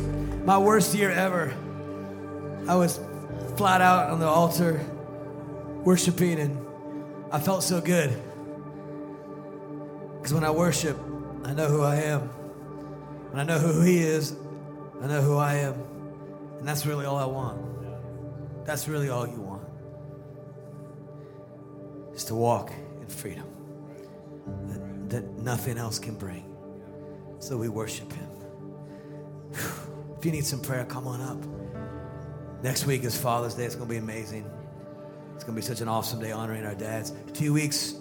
[0.45, 1.54] my worst year ever,
[2.70, 2.97] I was
[3.58, 4.80] flat out on the altar
[5.84, 6.66] worshiping and
[7.30, 8.18] I felt so good.
[10.16, 10.97] Because when I worship,
[11.43, 12.22] I know who I am.
[13.32, 14.38] When I know who He is,
[15.01, 15.74] I know who I am.
[16.60, 18.66] And that's really all I want.
[18.66, 19.68] That's really all you want.
[22.16, 23.47] Is to walk in freedom
[24.70, 26.56] that, that nothing else can bring.
[27.39, 28.30] So we worship Him.
[30.24, 32.63] If you need some prayer, come on up.
[32.63, 33.65] Next week is Father's Day.
[33.65, 34.49] It's going to be amazing.
[35.36, 37.11] It's going to be such an awesome day honoring our dads.
[37.34, 37.95] Two weeks,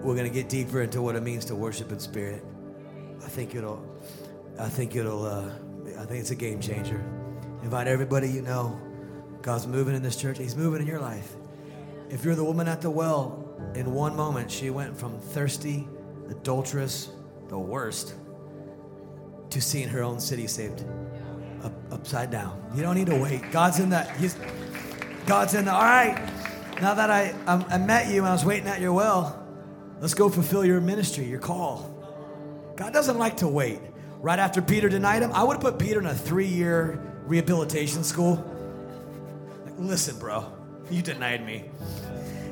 [0.00, 2.42] we're going to get deeper into what it means to worship in spirit.
[3.22, 3.84] I think it'll,
[4.58, 5.50] I think it'll, uh,
[5.98, 7.04] I think it's a game changer.
[7.62, 8.80] Invite everybody you know.
[9.42, 10.38] God's moving in this church.
[10.38, 11.34] He's moving in your life.
[12.08, 15.86] If you're the woman at the well, in one moment, she went from thirsty,
[16.30, 17.10] adulterous,
[17.48, 18.14] the worst,
[19.50, 20.82] to seeing her own city saved
[21.64, 22.70] up, upside down.
[22.74, 23.50] You don't need to wait.
[23.50, 24.16] God's in that.
[24.16, 24.36] He's,
[25.26, 25.72] God's in the.
[25.72, 26.16] All right.
[26.80, 29.46] Now that I, I I met you and I was waiting at your well,
[30.00, 31.88] let's go fulfill your ministry, your call.
[32.76, 33.78] God doesn't like to wait.
[34.18, 38.36] Right after Peter denied him, I would have put Peter in a three-year rehabilitation school.
[39.64, 40.44] Like, listen, bro,
[40.90, 41.70] you denied me.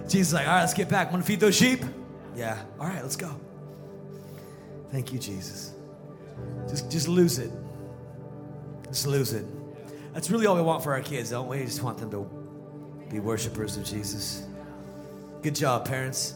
[0.09, 1.13] Jesus is like, all right, let's get back.
[1.13, 1.85] Want to feed those sheep?
[2.35, 2.61] Yeah.
[2.79, 3.31] All right, let's go.
[4.91, 5.73] Thank you, Jesus.
[6.69, 7.53] Just, just lose it.
[8.91, 9.47] Just lose it.
[10.13, 11.59] That's really all we want for our kids, don't we?
[11.59, 12.29] We just want them to
[13.09, 14.45] be worshipers of Jesus.
[15.43, 16.35] Good job, parents.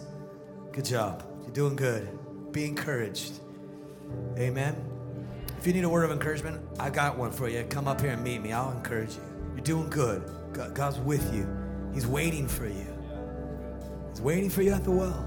[0.73, 1.25] Good job.
[1.43, 2.09] You're doing good.
[2.53, 3.33] Be encouraged.
[4.39, 4.77] Amen.
[5.59, 7.65] If you need a word of encouragement, I got one for you.
[7.65, 8.53] Come up here and meet me.
[8.53, 9.23] I'll encourage you.
[9.55, 10.23] You're doing good.
[10.53, 11.49] God's with you.
[11.93, 12.87] He's waiting for you.
[14.11, 15.27] He's waiting for you at the well.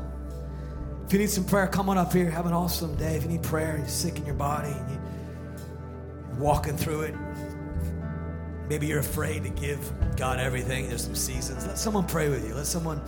[1.06, 2.30] If you need some prayer, come on up here.
[2.30, 3.16] Have an awesome day.
[3.16, 4.76] If you need prayer, you're sick in your body,
[6.38, 7.16] walking through it.
[8.70, 9.80] Maybe you're afraid to give
[10.18, 10.90] God everything.
[10.90, 11.66] There's some seasons.
[11.66, 12.54] Let someone pray with you.
[12.54, 13.02] Let someone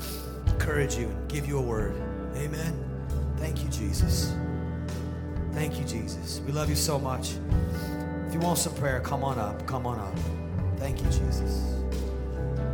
[0.48, 1.96] encourage you and give you a word.
[2.36, 2.74] Amen.
[3.38, 4.34] Thank you, Jesus.
[5.54, 6.42] Thank you, Jesus.
[6.46, 7.34] We love you so much.
[8.28, 9.66] If you want some prayer, come on up.
[9.68, 10.18] Come on up.
[10.78, 11.76] Thank you, Jesus.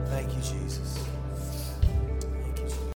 [0.09, 1.04] Thank you, Jesus.